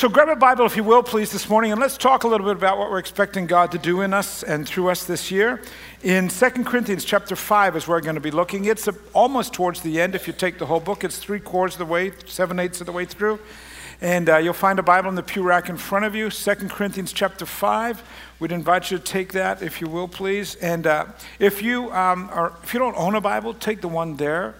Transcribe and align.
So 0.00 0.08
grab 0.08 0.30
a 0.30 0.34
Bible, 0.34 0.64
if 0.64 0.78
you 0.78 0.82
will, 0.82 1.02
please, 1.02 1.30
this 1.30 1.46
morning, 1.46 1.72
and 1.72 1.78
let's 1.78 1.98
talk 1.98 2.24
a 2.24 2.26
little 2.26 2.46
bit 2.46 2.56
about 2.56 2.78
what 2.78 2.90
we're 2.90 2.98
expecting 2.98 3.46
God 3.46 3.70
to 3.72 3.78
do 3.78 4.00
in 4.00 4.14
us 4.14 4.42
and 4.42 4.66
through 4.66 4.88
us 4.88 5.04
this 5.04 5.30
year. 5.30 5.60
In 6.02 6.28
2 6.28 6.50
Corinthians 6.64 7.04
chapter 7.04 7.36
5 7.36 7.76
is 7.76 7.86
where 7.86 7.98
we're 7.98 8.00
going 8.00 8.14
to 8.14 8.20
be 8.22 8.30
looking. 8.30 8.64
It's 8.64 8.88
almost 9.12 9.52
towards 9.52 9.82
the 9.82 10.00
end. 10.00 10.14
If 10.14 10.26
you 10.26 10.32
take 10.32 10.56
the 10.56 10.64
whole 10.64 10.80
book, 10.80 11.04
it's 11.04 11.18
three 11.18 11.38
quarters 11.38 11.74
of 11.74 11.80
the 11.80 11.84
way, 11.84 12.12
seven 12.24 12.58
eighths 12.58 12.80
of 12.80 12.86
the 12.86 12.92
way 12.92 13.04
through. 13.04 13.40
And 14.00 14.30
uh, 14.30 14.38
you'll 14.38 14.54
find 14.54 14.78
a 14.78 14.82
Bible 14.82 15.10
in 15.10 15.16
the 15.16 15.22
pew 15.22 15.42
rack 15.42 15.68
in 15.68 15.76
front 15.76 16.06
of 16.06 16.14
you, 16.14 16.30
2 16.30 16.54
Corinthians 16.70 17.12
chapter 17.12 17.44
5. 17.44 18.02
We'd 18.38 18.52
invite 18.52 18.90
you 18.90 18.96
to 18.96 19.04
take 19.04 19.34
that, 19.34 19.60
if 19.60 19.82
you 19.82 19.86
will, 19.86 20.08
please. 20.08 20.54
And 20.54 20.86
uh, 20.86 21.06
if, 21.38 21.60
you, 21.60 21.92
um, 21.92 22.30
are, 22.32 22.54
if 22.62 22.72
you 22.72 22.80
don't 22.80 22.96
own 22.96 23.16
a 23.16 23.20
Bible, 23.20 23.52
take 23.52 23.82
the 23.82 23.88
one 23.88 24.16
there. 24.16 24.54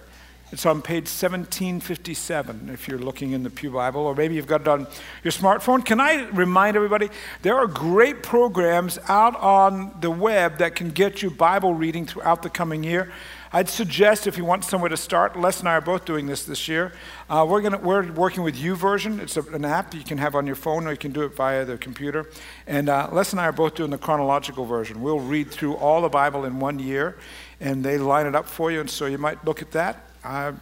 It's 0.51 0.65
on 0.65 0.81
page 0.81 1.05
1757 1.05 2.69
if 2.73 2.89
you're 2.89 2.99
looking 2.99 3.31
in 3.31 3.41
the 3.41 3.49
Pew 3.49 3.71
Bible, 3.71 4.01
or 4.01 4.13
maybe 4.13 4.35
you've 4.35 4.47
got 4.47 4.59
it 4.59 4.67
on 4.67 4.85
your 5.23 5.31
smartphone. 5.31 5.85
Can 5.85 6.01
I 6.01 6.27
remind 6.31 6.75
everybody 6.75 7.09
there 7.41 7.55
are 7.55 7.67
great 7.67 8.21
programs 8.21 8.99
out 9.07 9.33
on 9.37 9.95
the 10.01 10.11
web 10.11 10.57
that 10.57 10.75
can 10.75 10.89
get 10.89 11.21
you 11.21 11.29
Bible 11.29 11.73
reading 11.73 12.05
throughout 12.05 12.43
the 12.43 12.49
coming 12.49 12.83
year. 12.83 13.13
I'd 13.53 13.69
suggest 13.69 14.27
if 14.27 14.37
you 14.37 14.43
want 14.43 14.65
somewhere 14.65 14.89
to 14.89 14.97
start, 14.97 15.39
Les 15.39 15.61
and 15.61 15.69
I 15.69 15.73
are 15.73 15.81
both 15.81 16.03
doing 16.03 16.25
this 16.25 16.43
this 16.43 16.67
year. 16.67 16.91
Uh, 17.29 17.45
we're, 17.47 17.61
gonna, 17.61 17.77
we're 17.77 18.11
working 18.11 18.43
with 18.43 18.57
YouVersion. 18.57 19.19
It's 19.19 19.37
a, 19.37 19.41
an 19.53 19.63
app 19.63 19.93
you 19.93 20.03
can 20.03 20.17
have 20.17 20.35
on 20.35 20.45
your 20.45 20.55
phone 20.57 20.85
or 20.85 20.91
you 20.91 20.97
can 20.97 21.13
do 21.13 21.23
it 21.23 21.33
via 21.33 21.63
the 21.63 21.77
computer. 21.77 22.29
And 22.67 22.89
uh, 22.89 23.07
Les 23.13 23.31
and 23.31 23.39
I 23.39 23.45
are 23.45 23.53
both 23.53 23.75
doing 23.75 23.91
the 23.91 23.97
chronological 23.97 24.65
version. 24.65 25.01
We'll 25.01 25.19
read 25.21 25.49
through 25.49 25.75
all 25.75 26.01
the 26.01 26.09
Bible 26.09 26.43
in 26.43 26.59
one 26.59 26.79
year 26.79 27.17
and 27.61 27.85
they 27.85 27.97
line 27.97 28.25
it 28.25 28.35
up 28.35 28.47
for 28.47 28.69
you. 28.69 28.81
And 28.81 28.89
so 28.89 29.05
you 29.05 29.17
might 29.17 29.45
look 29.45 29.61
at 29.61 29.71
that. 29.71 30.10
I, 30.23 30.53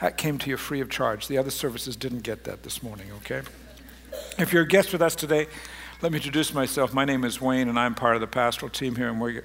that 0.00 0.16
came 0.16 0.38
to 0.38 0.50
you 0.50 0.56
free 0.56 0.80
of 0.80 0.90
charge. 0.90 1.28
The 1.28 1.38
other 1.38 1.50
services 1.50 1.96
didn't 1.96 2.22
get 2.22 2.44
that 2.44 2.62
this 2.62 2.82
morning, 2.82 3.06
okay? 3.18 3.42
If 4.38 4.52
you're 4.52 4.62
a 4.62 4.68
guest 4.68 4.92
with 4.92 5.02
us 5.02 5.14
today, 5.14 5.46
let 6.02 6.12
me 6.12 6.16
introduce 6.16 6.52
myself. 6.52 6.92
My 6.92 7.04
name 7.04 7.24
is 7.24 7.40
Wayne, 7.40 7.68
and 7.68 7.78
I'm 7.78 7.94
part 7.94 8.14
of 8.14 8.20
the 8.20 8.26
pastoral 8.26 8.70
team 8.70 8.96
here, 8.96 9.08
and 9.08 9.20
we're 9.20 9.44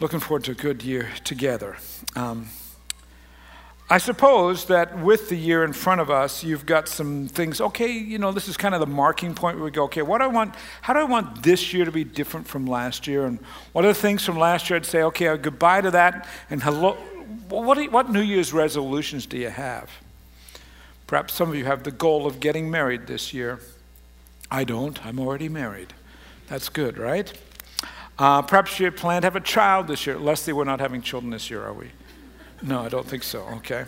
looking 0.00 0.20
forward 0.20 0.44
to 0.44 0.52
a 0.52 0.54
good 0.54 0.82
year 0.82 1.08
together. 1.24 1.76
Um, 2.14 2.48
I 3.90 3.96
suppose 3.96 4.66
that 4.66 4.98
with 4.98 5.30
the 5.30 5.36
year 5.36 5.64
in 5.64 5.72
front 5.72 6.02
of 6.02 6.10
us, 6.10 6.44
you've 6.44 6.66
got 6.66 6.88
some 6.88 7.26
things. 7.26 7.58
Okay, 7.58 7.90
you 7.90 8.18
know, 8.18 8.32
this 8.32 8.46
is 8.46 8.56
kind 8.56 8.74
of 8.74 8.80
the 8.80 8.86
marking 8.86 9.34
point 9.34 9.56
where 9.56 9.64
we 9.64 9.70
go. 9.70 9.84
Okay, 9.84 10.02
what 10.02 10.18
do 10.18 10.24
I 10.24 10.26
want? 10.26 10.54
How 10.82 10.92
do 10.92 11.00
I 11.00 11.04
want 11.04 11.42
this 11.42 11.72
year 11.72 11.86
to 11.86 11.92
be 11.92 12.04
different 12.04 12.46
from 12.46 12.66
last 12.66 13.06
year? 13.06 13.24
And 13.24 13.38
what 13.72 13.86
are 13.86 13.88
the 13.88 13.94
things 13.94 14.24
from 14.24 14.38
last 14.38 14.68
year? 14.68 14.76
I'd 14.76 14.84
say, 14.84 15.02
okay, 15.04 15.34
goodbye 15.38 15.80
to 15.80 15.90
that, 15.92 16.28
and 16.50 16.62
hello, 16.62 16.98
what, 17.48 17.92
what 17.92 18.10
New 18.10 18.20
Year's 18.20 18.52
resolutions 18.52 19.26
do 19.26 19.36
you 19.36 19.50
have? 19.50 19.90
Perhaps 21.06 21.34
some 21.34 21.48
of 21.48 21.54
you 21.54 21.64
have 21.64 21.84
the 21.84 21.90
goal 21.90 22.26
of 22.26 22.40
getting 22.40 22.70
married 22.70 23.06
this 23.06 23.32
year. 23.32 23.60
I 24.50 24.64
don't. 24.64 25.04
I'm 25.04 25.18
already 25.18 25.48
married. 25.48 25.92
That's 26.48 26.68
good, 26.68 26.98
right? 26.98 27.32
Uh, 28.18 28.42
perhaps 28.42 28.80
you 28.80 28.90
plan 28.90 29.22
to 29.22 29.26
have 29.26 29.36
a 29.36 29.40
child 29.40 29.86
this 29.86 30.06
year. 30.06 30.18
Leslie, 30.18 30.52
we're 30.52 30.64
not 30.64 30.80
having 30.80 31.02
children 31.02 31.30
this 31.30 31.50
year, 31.50 31.62
are 31.62 31.72
we? 31.72 31.90
No, 32.62 32.80
I 32.80 32.88
don't 32.88 33.06
think 33.06 33.22
so. 33.22 33.42
Okay. 33.58 33.84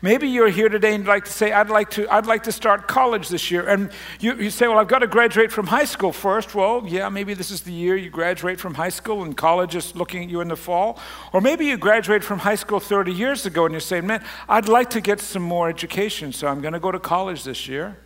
Maybe 0.00 0.28
you're 0.28 0.48
here 0.48 0.68
today 0.68 0.94
and 0.94 1.02
you'd 1.02 1.08
like 1.08 1.24
to 1.24 1.32
say, 1.32 1.50
I'd 1.52 1.70
like 1.70 1.90
to, 1.90 2.08
I'd 2.08 2.26
like 2.26 2.44
to 2.44 2.52
start 2.52 2.86
college 2.86 3.28
this 3.28 3.50
year. 3.50 3.66
And 3.68 3.90
you, 4.20 4.34
you 4.34 4.50
say, 4.50 4.68
Well, 4.68 4.78
I've 4.78 4.86
got 4.86 5.00
to 5.00 5.08
graduate 5.08 5.50
from 5.50 5.66
high 5.66 5.86
school 5.86 6.12
first. 6.12 6.54
Well, 6.54 6.84
yeah, 6.86 7.08
maybe 7.08 7.34
this 7.34 7.50
is 7.50 7.62
the 7.62 7.72
year 7.72 7.96
you 7.96 8.08
graduate 8.08 8.60
from 8.60 8.74
high 8.74 8.90
school 8.90 9.24
and 9.24 9.36
college 9.36 9.74
is 9.74 9.96
looking 9.96 10.22
at 10.22 10.30
you 10.30 10.40
in 10.40 10.48
the 10.48 10.56
fall. 10.56 11.00
Or 11.32 11.40
maybe 11.40 11.66
you 11.66 11.76
graduated 11.76 12.24
from 12.24 12.38
high 12.38 12.54
school 12.54 12.78
30 12.78 13.12
years 13.12 13.44
ago 13.44 13.64
and 13.64 13.72
you're 13.72 13.80
saying, 13.80 14.06
Man, 14.06 14.24
I'd 14.48 14.68
like 14.68 14.90
to 14.90 15.00
get 15.00 15.20
some 15.20 15.42
more 15.42 15.68
education, 15.68 16.32
so 16.32 16.46
I'm 16.46 16.60
going 16.60 16.74
to 16.74 16.80
go 16.80 16.92
to 16.92 17.00
college 17.00 17.42
this 17.42 17.66
year. 17.66 17.98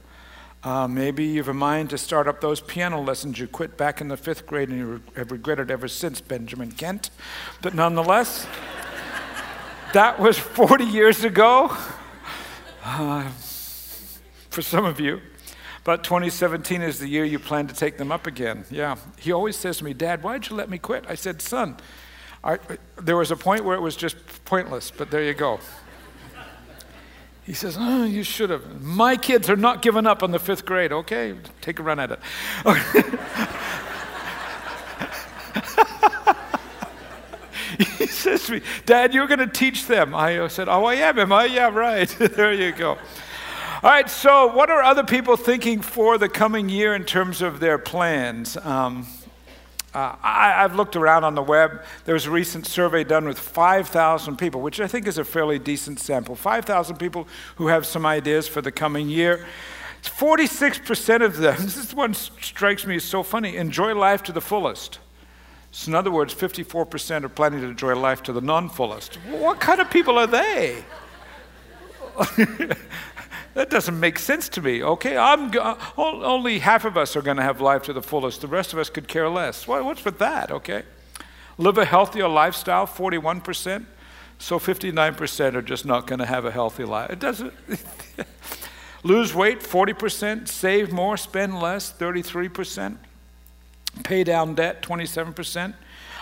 Uh, 0.64 0.86
maybe 0.86 1.24
you 1.24 1.38
have 1.38 1.48
a 1.48 1.54
mind 1.54 1.90
to 1.90 1.98
start 1.98 2.28
up 2.28 2.40
those 2.40 2.60
piano 2.60 3.02
lessons 3.02 3.38
you 3.38 3.48
quit 3.48 3.76
back 3.76 4.00
in 4.00 4.06
the 4.06 4.16
fifth 4.16 4.46
grade 4.46 4.68
and 4.68 4.78
you 4.78 5.02
have 5.16 5.32
regretted 5.32 5.70
ever 5.70 5.88
since, 5.88 6.20
Benjamin 6.20 6.70
Kent. 6.70 7.10
But 7.60 7.74
nonetheless, 7.74 8.46
that 9.92 10.18
was 10.18 10.38
40 10.38 10.84
years 10.84 11.24
ago 11.24 11.76
uh, 12.84 13.28
for 14.50 14.62
some 14.62 14.84
of 14.84 14.98
you. 15.00 15.20
But 15.84 16.04
2017 16.04 16.80
is 16.80 16.98
the 16.98 17.08
year 17.08 17.24
you 17.24 17.38
plan 17.38 17.66
to 17.66 17.74
take 17.74 17.98
them 17.98 18.12
up 18.12 18.26
again. 18.26 18.64
Yeah. 18.70 18.96
He 19.18 19.32
always 19.32 19.56
says 19.56 19.78
to 19.78 19.84
me, 19.84 19.94
Dad, 19.94 20.22
why'd 20.22 20.48
you 20.48 20.56
let 20.56 20.70
me 20.70 20.78
quit? 20.78 21.04
I 21.08 21.16
said, 21.16 21.42
Son, 21.42 21.76
I, 22.44 22.58
there 22.96 23.16
was 23.16 23.30
a 23.30 23.36
point 23.36 23.64
where 23.64 23.76
it 23.76 23.80
was 23.80 23.96
just 23.96 24.16
pointless, 24.44 24.92
but 24.96 25.10
there 25.10 25.24
you 25.24 25.34
go. 25.34 25.58
He 27.44 27.52
says, 27.52 27.76
oh, 27.78 28.04
You 28.04 28.22
should 28.22 28.50
have. 28.50 28.80
My 28.80 29.16
kids 29.16 29.50
are 29.50 29.56
not 29.56 29.82
giving 29.82 30.06
up 30.06 30.22
on 30.22 30.30
the 30.30 30.38
fifth 30.38 30.64
grade. 30.64 30.92
Okay, 30.92 31.34
take 31.60 31.80
a 31.80 31.82
run 31.82 31.98
at 31.98 32.12
it. 32.12 32.20
he 37.98 38.06
says 38.06 38.46
to 38.46 38.52
me, 38.52 38.60
Dad, 38.86 39.14
you're 39.14 39.26
going 39.26 39.40
to 39.40 39.46
teach 39.46 39.86
them. 39.86 40.14
I 40.14 40.46
said, 40.48 40.68
Oh, 40.68 40.84
I 40.84 40.94
am. 40.94 41.18
Am 41.18 41.32
I? 41.32 41.44
Yeah, 41.52 41.68
right. 41.68 42.08
there 42.18 42.54
you 42.54 42.72
go. 42.72 42.90
All 42.92 43.90
right, 43.90 44.08
so 44.08 44.46
what 44.46 44.70
are 44.70 44.80
other 44.80 45.02
people 45.02 45.36
thinking 45.36 45.82
for 45.82 46.16
the 46.16 46.28
coming 46.28 46.68
year 46.68 46.94
in 46.94 47.04
terms 47.04 47.42
of 47.42 47.58
their 47.58 47.78
plans? 47.78 48.56
Um, 48.56 49.06
uh, 49.92 50.16
I, 50.22 50.50
have 50.62 50.74
looked 50.74 50.96
around 50.96 51.24
on 51.24 51.34
the 51.34 51.42
web. 51.42 51.82
There 52.04 52.14
was 52.14 52.26
a 52.26 52.30
recent 52.30 52.66
survey 52.66 53.04
done 53.04 53.26
with 53.26 53.38
5,000 53.38 54.36
people, 54.36 54.62
which 54.62 54.80
I 54.80 54.86
think 54.86 55.06
is 55.06 55.18
a 55.18 55.24
fairly 55.24 55.58
decent 55.58 56.00
sample. 56.00 56.34
5,000 56.34 56.96
people 56.96 57.28
who 57.56 57.66
have 57.66 57.84
some 57.84 58.06
ideas 58.06 58.48
for 58.48 58.62
the 58.62 58.72
coming 58.72 59.10
year. 59.10 59.44
46% 60.02 61.22
of 61.22 61.36
them, 61.36 61.56
this 61.58 61.92
one 61.92 62.14
strikes 62.14 62.86
me 62.86 62.96
as 62.96 63.04
so 63.04 63.22
funny, 63.22 63.56
enjoy 63.56 63.94
life 63.94 64.22
to 64.24 64.32
the 64.32 64.40
fullest. 64.40 64.98
So, 65.74 65.88
in 65.88 65.94
other 65.94 66.10
words, 66.10 66.34
54% 66.34 67.24
are 67.24 67.28
planning 67.30 67.62
to 67.62 67.68
enjoy 67.68 67.96
life 67.96 68.22
to 68.24 68.32
the 68.32 68.42
non 68.42 68.68
fullest. 68.68 69.14
What 69.30 69.58
kind 69.58 69.80
of 69.80 69.90
people 69.90 70.18
are 70.18 70.26
they? 70.26 70.84
that 73.54 73.70
doesn't 73.70 73.98
make 73.98 74.18
sense 74.18 74.50
to 74.50 74.60
me. 74.60 74.82
Okay, 74.82 75.16
I'm 75.16 75.50
go- 75.50 75.62
uh, 75.62 75.76
only 75.96 76.58
half 76.58 76.84
of 76.84 76.98
us 76.98 77.16
are 77.16 77.22
going 77.22 77.38
to 77.38 77.42
have 77.42 77.62
life 77.62 77.84
to 77.84 77.94
the 77.94 78.02
fullest. 78.02 78.42
The 78.42 78.48
rest 78.48 78.74
of 78.74 78.78
us 78.78 78.90
could 78.90 79.08
care 79.08 79.30
less. 79.30 79.66
what's 79.66 80.04
with 80.04 80.18
that? 80.18 80.50
Okay, 80.50 80.82
live 81.56 81.78
a 81.78 81.86
healthier 81.86 82.28
lifestyle. 82.28 82.84
Forty-one 82.84 83.40
percent. 83.40 83.86
So 84.38 84.58
fifty-nine 84.58 85.14
percent 85.14 85.56
are 85.56 85.62
just 85.62 85.86
not 85.86 86.06
going 86.06 86.18
to 86.18 86.26
have 86.26 86.44
a 86.44 86.50
healthy 86.50 86.84
life. 86.84 87.08
It 87.10 87.18
doesn't. 87.18 87.54
Lose 89.04 89.34
weight. 89.34 89.62
Forty 89.62 89.94
percent. 89.94 90.50
Save 90.50 90.92
more. 90.92 91.16
Spend 91.16 91.58
less. 91.58 91.90
Thirty-three 91.90 92.50
percent. 92.50 92.98
Pay 94.04 94.24
down 94.24 94.54
debt, 94.54 94.82
27%. 94.82 95.74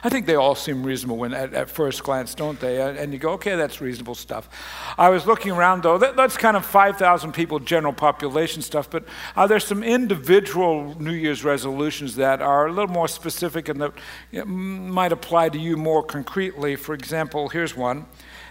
I 0.03 0.09
think 0.09 0.27
they 0.27 0.35
all 0.35 0.55
seem 0.55 0.83
reasonable 0.83 1.19
when, 1.19 1.35
at, 1.35 1.53
at, 1.53 1.69
first 1.69 2.03
glance, 2.03 2.35
don't 2.35 2.59
they? 2.59 2.81
And 2.81 3.13
you 3.13 3.19
go, 3.19 3.33
okay, 3.33 3.55
that's 3.55 3.83
reasonable 3.83 4.15
stuff. 4.15 4.49
I 4.97 5.11
was 5.11 5.27
looking 5.27 5.53
around, 5.53 5.83
though, 5.83 5.99
that, 5.99 6.17
that's 6.17 6.39
kind 6.39 6.57
of 6.57 6.65
5,000 6.65 7.33
people, 7.33 7.59
general 7.59 7.93
population 7.93 8.63
stuff, 8.63 8.89
but 8.89 9.05
uh, 9.37 9.47
there's 9.47 9.67
some 9.67 9.83
individual 9.83 10.99
New 10.99 11.13
Year's 11.13 11.45
resolutions 11.45 12.17
that 12.17 12.41
are 12.41 12.67
a 12.67 12.73
little 12.73 12.89
more 12.89 13.09
specific 13.09 13.69
and 13.69 13.81
that 13.83 13.93
you 14.33 14.39
know, 14.39 14.47
might 14.47 15.13
apply 15.13 15.51
to 15.51 15.59
you 15.59 15.77
more 15.77 16.03
concretely. 16.03 16.77
For 16.77 16.95
example, 16.95 17.51
here's 17.51 17.77
one 17.77 18.07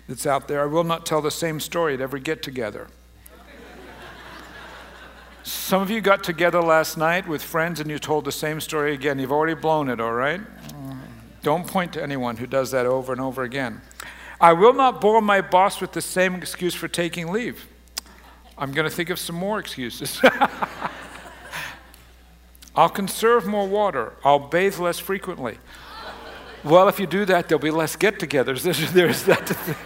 that's 0.07 0.27
out 0.27 0.47
there 0.47 0.61
I 0.61 0.65
will 0.65 0.83
not 0.83 1.05
tell 1.05 1.21
the 1.21 1.31
same 1.31 1.59
story 1.59 1.95
at 1.95 2.01
every 2.01 2.19
get 2.19 2.43
together. 2.43 2.87
Some 5.43 5.81
of 5.81 5.89
you 5.89 6.01
got 6.01 6.23
together 6.23 6.61
last 6.61 6.97
night 6.97 7.27
with 7.27 7.41
friends 7.41 7.79
and 7.79 7.89
you 7.89 7.99
told 7.99 8.25
the 8.25 8.31
same 8.31 8.59
story 8.59 8.93
again. 8.93 9.19
You've 9.19 9.31
already 9.31 9.53
blown 9.53 9.89
it, 9.89 9.99
all 9.99 10.13
right? 10.13 10.41
Don't 11.41 11.65
point 11.65 11.93
to 11.93 12.03
anyone 12.03 12.37
who 12.37 12.45
does 12.45 12.71
that 12.71 12.85
over 12.85 13.11
and 13.13 13.21
over 13.21 13.43
again. 13.43 13.81
I 14.41 14.53
will 14.53 14.73
not 14.73 15.01
bore 15.01 15.21
my 15.21 15.41
boss 15.41 15.81
with 15.81 15.93
the 15.93 16.01
same 16.01 16.35
excuse 16.35 16.73
for 16.73 16.87
taking 16.87 17.31
leave. 17.31 17.67
I'm 18.57 18.71
going 18.71 18.89
to 18.89 18.93
think 18.93 19.09
of 19.09 19.19
some 19.19 19.35
more 19.35 19.59
excuses. 19.59 20.19
I'll 22.75 22.89
conserve 22.89 23.45
more 23.45 23.67
water. 23.67 24.13
I'll 24.23 24.39
bathe 24.39 24.77
less 24.79 24.99
frequently. 24.99 25.57
Well, 26.63 26.89
if 26.89 26.99
you 26.99 27.07
do 27.07 27.25
that, 27.25 27.47
there'll 27.47 27.61
be 27.61 27.71
less 27.71 27.95
get 27.95 28.19
togethers. 28.19 28.61
There's, 28.63 28.91
there's 28.93 29.23
that. 29.23 29.77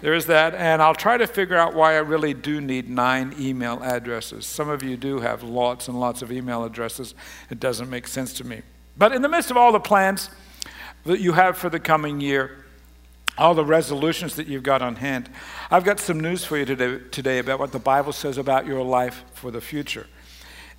There 0.00 0.14
is 0.14 0.26
that. 0.26 0.54
And 0.54 0.80
I'll 0.80 0.94
try 0.94 1.16
to 1.16 1.26
figure 1.26 1.56
out 1.56 1.74
why 1.74 1.94
I 1.94 1.98
really 1.98 2.34
do 2.34 2.60
need 2.60 2.88
nine 2.88 3.34
email 3.38 3.82
addresses. 3.82 4.46
Some 4.46 4.68
of 4.68 4.82
you 4.82 4.96
do 4.96 5.20
have 5.20 5.42
lots 5.42 5.88
and 5.88 5.98
lots 5.98 6.22
of 6.22 6.30
email 6.30 6.64
addresses. 6.64 7.14
It 7.50 7.58
doesn't 7.60 7.90
make 7.90 8.06
sense 8.06 8.32
to 8.34 8.44
me. 8.44 8.62
But 8.96 9.12
in 9.12 9.22
the 9.22 9.28
midst 9.28 9.50
of 9.50 9.56
all 9.56 9.72
the 9.72 9.80
plans 9.80 10.30
that 11.04 11.20
you 11.20 11.32
have 11.32 11.56
for 11.56 11.70
the 11.70 11.80
coming 11.80 12.20
year, 12.20 12.64
all 13.36 13.54
the 13.54 13.64
resolutions 13.64 14.34
that 14.36 14.48
you've 14.48 14.64
got 14.64 14.82
on 14.82 14.96
hand, 14.96 15.30
I've 15.70 15.84
got 15.84 16.00
some 16.00 16.20
news 16.20 16.44
for 16.44 16.56
you 16.56 16.64
today, 16.64 16.98
today 17.10 17.38
about 17.38 17.60
what 17.60 17.72
the 17.72 17.78
Bible 17.78 18.12
says 18.12 18.38
about 18.38 18.66
your 18.66 18.82
life 18.82 19.24
for 19.34 19.50
the 19.50 19.60
future. 19.60 20.06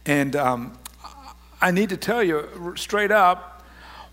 And 0.06 0.36
um, 0.36 0.78
I 1.62 1.72
need 1.72 1.90
to 1.90 1.98
tell 1.98 2.24
you 2.24 2.74
straight 2.76 3.12
up 3.12 3.59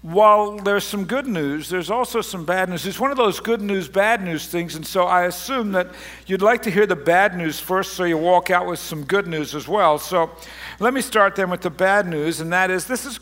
while 0.06 0.56
there's 0.58 0.85
some 0.85 1.05
good 1.05 1.26
news, 1.26 1.69
there's 1.69 1.91
also 1.91 2.20
some 2.20 2.44
bad 2.44 2.69
news. 2.69 2.87
It's 2.87 3.00
one 3.00 3.11
of 3.11 3.17
those 3.17 3.41
good 3.41 3.61
news, 3.61 3.88
bad 3.88 4.23
news 4.23 4.47
things, 4.47 4.76
and 4.76 4.87
so 4.87 5.03
I 5.03 5.25
assume 5.25 5.73
that 5.73 5.88
you'd 6.29 6.43
like 6.43 6.62
to 6.62 6.70
hear 6.70 6.87
the 6.87 6.94
bad 6.94 7.37
news 7.37 7.58
first 7.58 7.94
so 7.94 8.05
you 8.05 8.17
walk 8.17 8.49
out 8.49 8.69
with 8.69 8.79
some 8.79 9.03
good 9.03 9.26
news 9.26 9.53
as 9.53 9.67
well. 9.67 9.99
So 9.99 10.31
let 10.79 10.94
me 10.94 11.00
start 11.00 11.35
then 11.35 11.50
with 11.50 11.62
the 11.62 11.70
bad 11.70 12.06
news, 12.06 12.41
and 12.41 12.53
that 12.53 12.70
is 12.70 12.87
this 12.87 13.05
is 13.05 13.19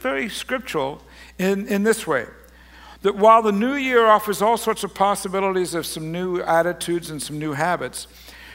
very 0.00 0.30
scriptural 0.30 1.02
in, 1.38 1.68
in 1.68 1.82
this 1.82 2.06
way 2.06 2.24
that 3.02 3.14
while 3.14 3.42
the 3.42 3.52
new 3.52 3.74
year 3.74 4.06
offers 4.06 4.40
all 4.40 4.56
sorts 4.56 4.84
of 4.84 4.94
possibilities 4.94 5.74
of 5.74 5.84
some 5.84 6.12
new 6.12 6.40
attitudes 6.40 7.10
and 7.10 7.20
some 7.20 7.38
new 7.38 7.52
habits, 7.52 8.06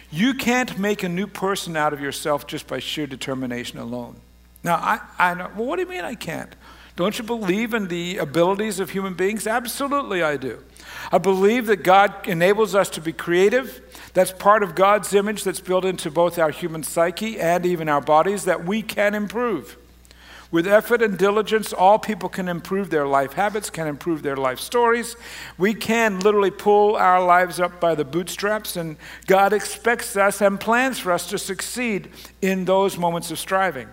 you 0.10 0.34
can't 0.34 0.80
make 0.80 1.04
a 1.04 1.10
new 1.10 1.28
person 1.28 1.78
out 1.78 1.94
of 1.94 2.02
yourself 2.02 2.48
just 2.48 2.66
by 2.66 2.80
sheer 2.80 3.06
determination 3.06 3.78
alone. 3.78 4.20
Now, 4.64 4.78
I, 4.78 5.00
I 5.20 5.34
know, 5.36 5.52
well, 5.56 5.68
what 5.68 5.76
do 5.76 5.84
you 5.84 5.88
mean 5.88 6.04
I 6.04 6.16
can't? 6.16 6.56
Don't 6.98 7.20
you 7.20 7.24
believe 7.24 7.76
in 7.76 7.90
the 7.90 8.18
abilities 8.18 8.80
of 8.80 8.90
human 8.90 9.14
beings? 9.14 9.46
Absolutely, 9.46 10.24
I 10.24 10.36
do. 10.36 10.64
I 11.12 11.20
believe 11.20 11.68
that 11.68 11.84
God 11.84 12.28
enables 12.28 12.74
us 12.74 12.90
to 12.90 13.02
be 13.02 13.14
creative. 13.14 13.82
That's 14.16 14.32
part 14.32 14.64
of 14.64 14.74
God's 14.74 15.14
image 15.14 15.44
that's 15.44 15.60
built 15.60 15.86
into 15.86 16.10
both 16.10 16.40
our 16.40 16.50
human 16.50 16.82
psyche 16.82 17.40
and 17.40 17.68
even 17.68 17.88
our 17.88 18.02
bodies 18.02 18.46
that 18.46 18.66
we 18.66 18.82
can 18.82 19.14
improve. 19.14 19.78
With 20.50 20.66
effort 20.66 21.04
and 21.04 21.20
diligence, 21.20 21.72
all 21.72 22.00
people 22.00 22.30
can 22.30 22.48
improve 22.48 22.90
their 22.90 23.06
life 23.06 23.34
habits, 23.34 23.70
can 23.70 23.86
improve 23.86 24.24
their 24.24 24.38
life 24.38 24.60
stories. 24.60 25.16
We 25.60 25.76
can 25.76 26.20
literally 26.22 26.50
pull 26.50 26.96
our 26.96 27.24
lives 27.24 27.60
up 27.60 27.80
by 27.80 27.94
the 27.94 28.06
bootstraps, 28.06 28.76
and 28.76 28.98
God 29.28 29.54
expects 29.54 30.18
us 30.18 30.42
and 30.42 30.60
plans 30.60 30.98
for 30.98 31.12
us 31.12 31.30
to 31.30 31.38
succeed 31.38 32.10
in 32.42 32.66
those 32.66 32.98
moments 32.98 33.30
of 33.30 33.38
striving. 33.38 33.88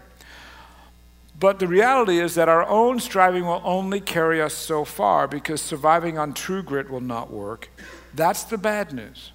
But 1.38 1.58
the 1.58 1.66
reality 1.66 2.20
is 2.20 2.36
that 2.36 2.48
our 2.48 2.66
own 2.68 3.00
striving 3.00 3.44
will 3.44 3.62
only 3.64 4.00
carry 4.00 4.40
us 4.40 4.54
so 4.54 4.84
far 4.84 5.26
because 5.26 5.60
surviving 5.60 6.16
on 6.16 6.32
true 6.32 6.62
grit 6.62 6.88
will 6.88 7.00
not 7.00 7.30
work. 7.30 7.70
That's 8.14 8.44
the 8.44 8.58
bad 8.58 8.92
news. 8.92 9.32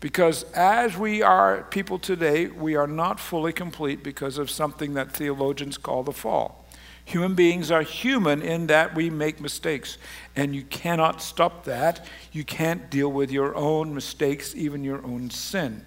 Because 0.00 0.42
as 0.52 0.96
we 0.96 1.22
are 1.22 1.62
people 1.70 1.98
today, 1.98 2.48
we 2.48 2.74
are 2.74 2.86
not 2.86 3.18
fully 3.18 3.52
complete 3.52 4.02
because 4.02 4.36
of 4.36 4.50
something 4.50 4.94
that 4.94 5.12
theologians 5.12 5.78
call 5.78 6.02
the 6.02 6.12
fall. 6.12 6.64
Human 7.06 7.34
beings 7.34 7.70
are 7.70 7.82
human 7.82 8.42
in 8.42 8.66
that 8.66 8.94
we 8.94 9.10
make 9.10 9.40
mistakes, 9.40 9.96
and 10.34 10.54
you 10.54 10.64
cannot 10.64 11.22
stop 11.22 11.64
that. 11.64 12.04
You 12.32 12.42
can't 12.42 12.90
deal 12.90 13.10
with 13.10 13.30
your 13.30 13.54
own 13.54 13.94
mistakes, 13.94 14.56
even 14.56 14.82
your 14.82 15.04
own 15.06 15.30
sin. 15.30 15.86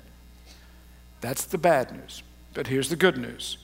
That's 1.19 1.44
the 1.44 1.57
bad 1.57 1.92
news. 1.92 2.24
But 2.54 2.68
here's 2.68 2.89
the 2.89 2.95
good 2.95 3.18
news 3.18 3.57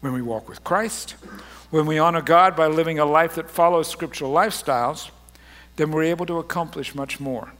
when 0.00 0.12
we 0.12 0.22
walk 0.22 0.48
with 0.48 0.64
Christ, 0.64 1.12
when 1.70 1.86
we 1.86 1.98
honor 1.98 2.22
God 2.22 2.56
by 2.56 2.66
living 2.66 2.98
a 2.98 3.04
life 3.04 3.34
that 3.34 3.50
follows 3.50 3.88
scriptural 3.88 4.32
lifestyles, 4.32 5.10
then 5.76 5.90
we're 5.90 6.04
able 6.04 6.26
to 6.26 6.38
accomplish 6.38 6.94
much 6.94 7.20
more. 7.20 7.52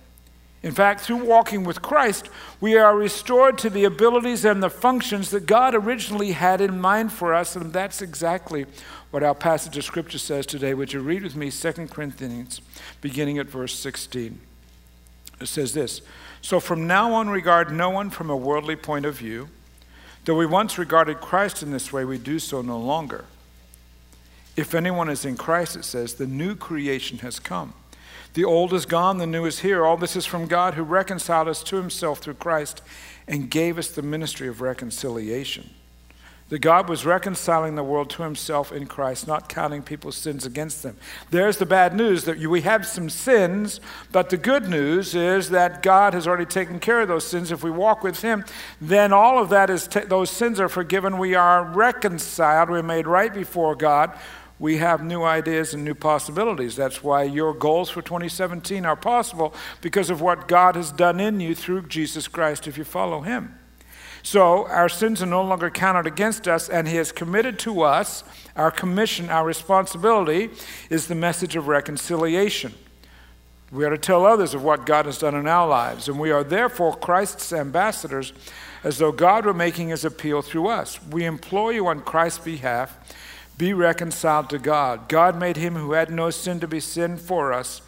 In 0.63 0.73
fact, 0.73 1.01
through 1.01 1.25
walking 1.25 1.65
with 1.65 1.81
Christ, 1.81 2.29
we 2.61 2.77
are 2.77 2.95
restored 2.95 3.57
to 3.59 3.71
the 3.71 3.85
abilities 3.85 4.45
and 4.45 4.63
the 4.63 4.69
functions 4.69 5.31
that 5.31 5.47
God 5.47 5.75
originally 5.75 6.33
had 6.33 6.61
in 6.61 6.79
mind 6.79 7.13
for 7.13 7.33
us, 7.33 7.57
and 7.57 7.73
that's 7.73 8.03
exactly 8.03 8.67
what 9.11 9.23
our 9.23 9.35
passage 9.35 9.79
of 9.79 9.85
Scripture 9.85 10.19
says 10.19 10.45
today. 10.45 10.75
Would 10.75 10.93
you 10.93 11.01
read 11.01 11.23
with 11.23 11.35
me 11.35 11.51
2 11.51 11.73
Corinthians, 11.91 12.61
beginning 13.01 13.39
at 13.39 13.47
verse 13.47 13.75
16? 13.79 14.39
It 15.41 15.47
says 15.47 15.73
this 15.73 16.03
So 16.43 16.61
from 16.61 16.87
now 16.87 17.15
on, 17.15 17.31
regard 17.31 17.73
no 17.73 17.89
one 17.89 18.11
from 18.11 18.29
a 18.29 18.37
worldly 18.37 18.77
point 18.77 19.07
of 19.07 19.17
view. 19.17 19.49
Though 20.25 20.37
we 20.37 20.47
once 20.47 20.79
regarded 20.79 21.21
Christ 21.21 21.63
in 21.63 21.73
this 21.73 21.93
way, 21.93 22.05
we 22.05 22.19
do 22.19 22.39
so 22.39 22.63
no 22.63 22.79
longer. 22.79 23.25
If 24.57 24.75
anyone 24.75 25.09
is 25.09 25.25
in 25.25 25.37
Christ, 25.37 25.77
it 25.77 25.85
says, 25.85 26.15
the 26.15 26.27
new 26.27 26.55
creation 26.55 27.19
has 27.19 27.39
come. 27.39 27.73
The 28.35 28.45
old 28.45 28.73
is 28.73 28.87
gone, 28.87 29.19
the 29.19 29.27
new 29.27 29.45
is 29.45 29.61
here. 29.61 29.85
All 29.85 29.97
this 29.97 30.15
is 30.17 30.27
from 30.27 30.47
God 30.47 30.75
who 30.75 30.83
reconciled 30.83 31.49
us 31.49 31.63
to 31.65 31.77
himself 31.77 32.19
through 32.19 32.35
Christ 32.35 32.83
and 33.27 33.51
gave 33.51 33.79
us 33.79 33.89
the 33.89 34.03
ministry 34.03 34.47
of 34.47 34.61
reconciliation 34.61 35.71
that 36.51 36.59
God 36.59 36.89
was 36.89 37.07
reconciling 37.07 37.77
the 37.77 37.85
world 37.85 38.11
to 38.11 38.25
himself 38.25 38.73
in 38.73 38.87
Christ, 38.87 39.27
not 39.27 39.49
counting 39.49 39.83
people's 39.83 40.17
sins 40.17 40.45
against 40.45 40.83
them. 40.83 40.97
There's 41.31 41.57
the 41.57 41.67
bad 41.67 41.95
news 41.95 42.25
that 42.25 42.39
we 42.39 42.61
have 42.63 42.87
some 42.87 43.09
sins, 43.09 43.81
but 44.13 44.31
the 44.31 44.37
good 44.37 44.69
news 44.69 45.15
is 45.15 45.51
that 45.51 45.83
God 45.83 46.13
has 46.13 46.27
already 46.27 46.45
taken 46.45 46.81
care 46.81 47.01
of 47.01 47.09
those 47.09 47.27
sins. 47.27 47.53
If 47.53 47.63
we 47.63 47.71
walk 47.71 48.03
with 48.03 48.21
him, 48.21 48.45
then 48.81 49.13
all 49.13 49.39
of 49.39 49.49
that 49.51 49.71
is 49.71 49.87
those 49.87 50.29
sins 50.29 50.59
are 50.59 50.69
forgiven. 50.69 51.19
We 51.19 51.37
are 51.37 51.65
reconciled, 51.65 52.69
we're 52.69 52.83
made 52.83 53.07
right 53.07 53.33
before 53.33 53.77
God. 53.77 54.13
We 54.59 54.77
have 54.79 55.03
new 55.03 55.23
ideas 55.23 55.73
and 55.73 55.85
new 55.85 55.95
possibilities. 55.95 56.77
That's 56.77 57.03
why 57.03 57.23
your 57.23 57.55
goals 57.55 57.89
for 57.89 58.03
2017 58.03 58.85
are 58.85 58.97
possible 58.97 59.55
because 59.81 60.11
of 60.11 60.21
what 60.21 60.49
God 60.49 60.75
has 60.75 60.93
done 60.93 61.19
in 61.19 61.41
you 61.41 61.55
through 61.55 61.87
Jesus 61.87 62.29
Christ 62.29 62.67
if 62.67 62.77
you 62.77 62.85
follow 62.85 63.23
him. 63.23 63.60
So 64.23 64.67
our 64.67 64.89
sins 64.89 65.23
are 65.23 65.27
no 65.27 65.43
longer 65.43 65.71
counted 65.71 66.07
against 66.07 66.47
us, 66.47 66.69
and 66.69 66.87
He 66.87 66.97
has 66.97 67.13
committed 67.13 67.59
to 67.61 67.83
us 67.83 68.25
our 68.57 68.71
commission, 68.71 69.31
our 69.31 69.45
responsibility 69.45 70.51
is 70.91 71.07
the 71.07 71.15
message 71.15 71.57
of 71.57 71.69
reconciliation. 71.69 72.75
We 73.73 73.85
are 73.85 73.91
to 73.91 73.99
tell 73.99 74.27
others 74.27 74.53
of 74.53 74.65
what 74.65 74.85
God 74.85 75.07
has 75.07 75.19
done 75.19 75.35
in 75.35 75.47
our 75.47 75.69
lives, 75.69 76.09
and 76.09 76.19
we 76.19 76.31
are 76.31 76.43
therefore 76.43 76.97
Christ's 76.97 77.53
ambassadors, 77.53 78.33
as 78.83 78.99
though 78.99 79.13
God 79.13 79.47
were 79.47 79.55
making 79.55 79.89
His 79.89 80.05
appeal 80.05 80.43
through 80.43 80.69
us. 80.69 81.03
We 81.07 81.25
implore 81.25 81.73
you 81.73 81.87
on 81.87 82.01
Christ's 82.01 82.45
behalf 82.45 82.97
be 83.57 83.73
reconciled 83.75 84.49
to 84.51 84.59
God. 84.59 85.09
God 85.09 85.39
made 85.39 85.59
Him 85.59 85.75
who 85.77 85.93
had 85.93 86.11
no 86.11 86.31
sin 86.31 86.61
to 86.61 86.67
be 86.67 86.81
sin 86.81 87.19
for 87.19 87.53
us, 87.53 87.83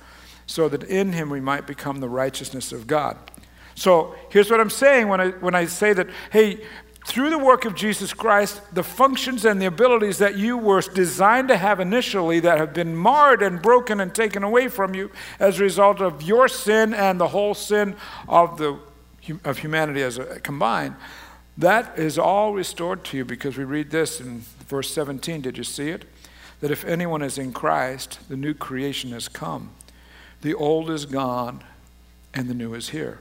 so 0.46 0.68
that 0.68 0.84
in 0.84 1.12
Him 1.12 1.30
we 1.30 1.40
might 1.40 1.66
become 1.66 2.00
the 2.00 2.10
righteousness 2.10 2.72
of 2.72 2.86
God. 2.86 3.16
So 3.74 4.14
here's 4.30 4.50
what 4.50 4.60
I'm 4.60 4.70
saying 4.70 5.08
when 5.08 5.20
I, 5.20 5.30
when 5.30 5.54
I 5.54 5.66
say 5.66 5.92
that, 5.92 6.08
hey, 6.30 6.60
through 7.04 7.30
the 7.30 7.38
work 7.38 7.64
of 7.64 7.74
Jesus 7.74 8.14
Christ, 8.14 8.60
the 8.74 8.84
functions 8.84 9.44
and 9.44 9.60
the 9.60 9.66
abilities 9.66 10.18
that 10.18 10.36
you 10.36 10.56
were 10.56 10.80
designed 10.80 11.48
to 11.48 11.56
have 11.56 11.80
initially 11.80 12.38
that 12.40 12.58
have 12.58 12.72
been 12.72 12.94
marred 12.94 13.42
and 13.42 13.60
broken 13.60 14.00
and 14.00 14.14
taken 14.14 14.44
away 14.44 14.68
from 14.68 14.94
you 14.94 15.10
as 15.40 15.58
a 15.58 15.62
result 15.64 16.00
of 16.00 16.22
your 16.22 16.46
sin 16.46 16.94
and 16.94 17.18
the 17.18 17.28
whole 17.28 17.54
sin 17.54 17.96
of, 18.28 18.56
the, 18.58 18.78
of 19.44 19.58
humanity 19.58 20.02
as 20.02 20.16
a, 20.18 20.38
combined, 20.40 20.94
that 21.58 21.98
is 21.98 22.18
all 22.18 22.54
restored 22.54 23.04
to 23.04 23.16
you 23.16 23.24
because 23.24 23.58
we 23.58 23.64
read 23.64 23.90
this 23.90 24.20
in 24.20 24.40
verse 24.68 24.92
17. 24.94 25.40
Did 25.40 25.58
you 25.58 25.64
see 25.64 25.88
it? 25.88 26.04
That 26.60 26.70
if 26.70 26.84
anyone 26.84 27.22
is 27.22 27.36
in 27.36 27.52
Christ, 27.52 28.20
the 28.28 28.36
new 28.36 28.54
creation 28.54 29.10
has 29.10 29.26
come. 29.26 29.70
The 30.42 30.54
old 30.54 30.88
is 30.88 31.04
gone 31.04 31.64
and 32.32 32.48
the 32.48 32.54
new 32.54 32.74
is 32.74 32.90
here. 32.90 33.18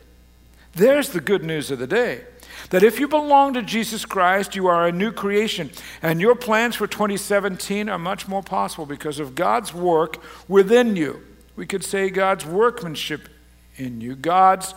There's 0.74 1.10
the 1.10 1.22
good 1.22 1.44
news 1.44 1.72
of 1.72 1.80
the 1.80 1.88
day. 1.88 2.26
That 2.70 2.84
if 2.84 3.00
you 3.00 3.08
belong 3.08 3.54
to 3.56 3.62
Jesus 3.62 4.06
Christ, 4.06 4.56
you 4.56 4.68
are 4.68 4.88
a 4.88 4.92
new 4.92 5.12
creation. 5.12 5.72
And 6.02 6.22
your 6.22 6.36
plans 6.36 6.76
for 6.76 6.88
2017 6.88 7.90
are 7.90 8.00
much 8.00 8.28
more 8.28 8.44
possible 8.44 8.86
because 8.86 9.20
of 9.20 9.36
God's 9.36 9.74
work 9.74 10.18
within 10.48 10.96
you. 10.96 11.22
We 11.56 11.66
could 11.66 11.84
say 11.84 12.10
God's 12.10 12.46
workmanship 12.46 13.28
in 13.76 14.00
you. 14.00 14.16
God's, 14.16 14.74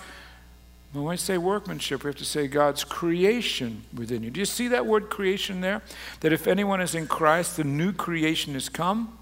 when 0.92 1.04
we 1.04 1.16
say 1.16 1.38
workmanship, 1.38 2.02
we 2.02 2.08
have 2.08 2.16
to 2.16 2.24
say 2.24 2.48
God's 2.48 2.82
creation 2.82 3.84
within 3.94 4.22
you. 4.22 4.30
Do 4.30 4.40
you 4.40 4.46
see 4.46 4.68
that 4.68 4.86
word 4.86 5.10
creation 5.10 5.60
there? 5.60 5.82
That 6.20 6.32
if 6.32 6.46
anyone 6.46 6.80
is 6.80 6.94
in 6.94 7.06
Christ, 7.06 7.56
the 7.56 7.64
new 7.64 7.92
creation 7.92 8.54
has 8.54 8.68
come. 8.68 9.16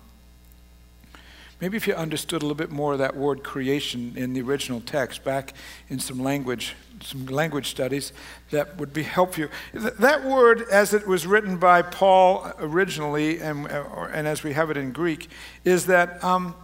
Maybe 1.62 1.76
if 1.76 1.86
you 1.86 1.94
understood 1.94 2.42
a 2.42 2.44
little 2.44 2.56
bit 2.56 2.72
more 2.72 2.94
of 2.94 2.98
that 2.98 3.14
word 3.14 3.44
creation 3.44 4.14
in 4.16 4.32
the 4.32 4.40
original 4.40 4.80
text, 4.80 5.22
back 5.22 5.54
in 5.88 6.00
some 6.00 6.18
language, 6.18 6.74
some 7.00 7.26
language 7.26 7.70
studies, 7.70 8.12
that 8.50 8.76
would 8.78 8.92
be 8.92 9.04
helpful. 9.04 9.46
That 9.72 10.24
word, 10.24 10.62
as 10.72 10.92
it 10.92 11.06
was 11.06 11.24
written 11.24 11.58
by 11.58 11.82
Paul 11.82 12.50
originally, 12.58 13.38
and, 13.38 13.68
and 13.68 14.26
as 14.26 14.42
we 14.42 14.54
have 14.54 14.70
it 14.70 14.76
in 14.76 14.90
Greek, 14.90 15.30
is 15.64 15.86
that, 15.86 16.22
um, 16.24 16.56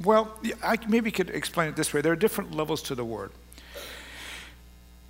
well, 0.00 0.38
I 0.62 0.78
maybe 0.86 1.10
could 1.10 1.30
explain 1.30 1.68
it 1.68 1.74
this 1.74 1.92
way. 1.92 2.00
There 2.02 2.12
are 2.12 2.16
different 2.16 2.54
levels 2.54 2.82
to 2.82 2.94
the 2.94 3.04
word. 3.04 3.32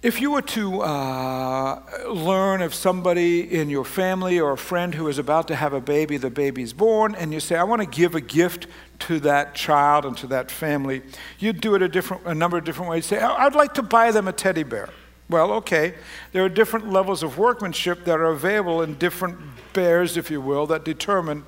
If 0.03 0.21
you 0.21 0.33
were 0.33 0.43
to 0.43 0.83
uh, 0.83 1.81
learn 2.07 2.61
of 2.61 2.75
somebody 2.75 3.41
in 3.41 3.71
your 3.71 3.85
family 3.85 4.39
or 4.39 4.53
a 4.53 4.59
friend 4.59 4.95
who 4.95 5.09
is 5.09 5.19
about 5.19 5.49
to 5.49 5.57
have 5.57 5.73
a 5.73 5.81
baby, 5.81 6.19
the 6.19 6.31
baby's 6.31 6.75
born, 6.75 7.15
and 7.15 7.33
you 7.33 7.41
say, 7.41 7.57
I 7.57 7.65
want 7.65 7.81
to 7.81 7.89
give 7.89 8.15
a 8.15 8.21
gift 8.21 8.67
to 9.01 9.19
that 9.21 9.55
child 9.55 10.05
and 10.05 10.17
to 10.19 10.27
that 10.29 10.51
family, 10.51 11.03
you'd 11.39 11.63
do 11.63 11.75
it 11.75 11.83
a, 11.83 11.89
different, 11.89 12.27
a 12.27 12.35
number 12.35 12.59
of 12.59 12.65
different 12.65 12.91
ways. 12.91 13.07
Say, 13.07 13.19
I'd 13.19 13.55
like 13.55 13.75
to 13.75 13.83
buy 13.83 14.11
them 14.11 14.29
a 14.29 14.33
teddy 14.33 14.65
bear. 14.65 14.91
Well, 15.31 15.51
okay, 15.55 15.95
there 16.33 16.45
are 16.45 16.49
different 16.51 16.93
levels 16.93 17.23
of 17.23 17.39
workmanship 17.39 18.05
that 18.05 18.21
are 18.21 18.27
available 18.27 18.83
in 18.83 18.95
different 18.99 19.39
bears, 19.73 20.17
if 20.19 20.31
you 20.31 20.43
will, 20.43 20.67
that 20.67 20.85
determine 20.85 21.45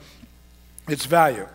its 0.88 1.04
value. 1.04 1.46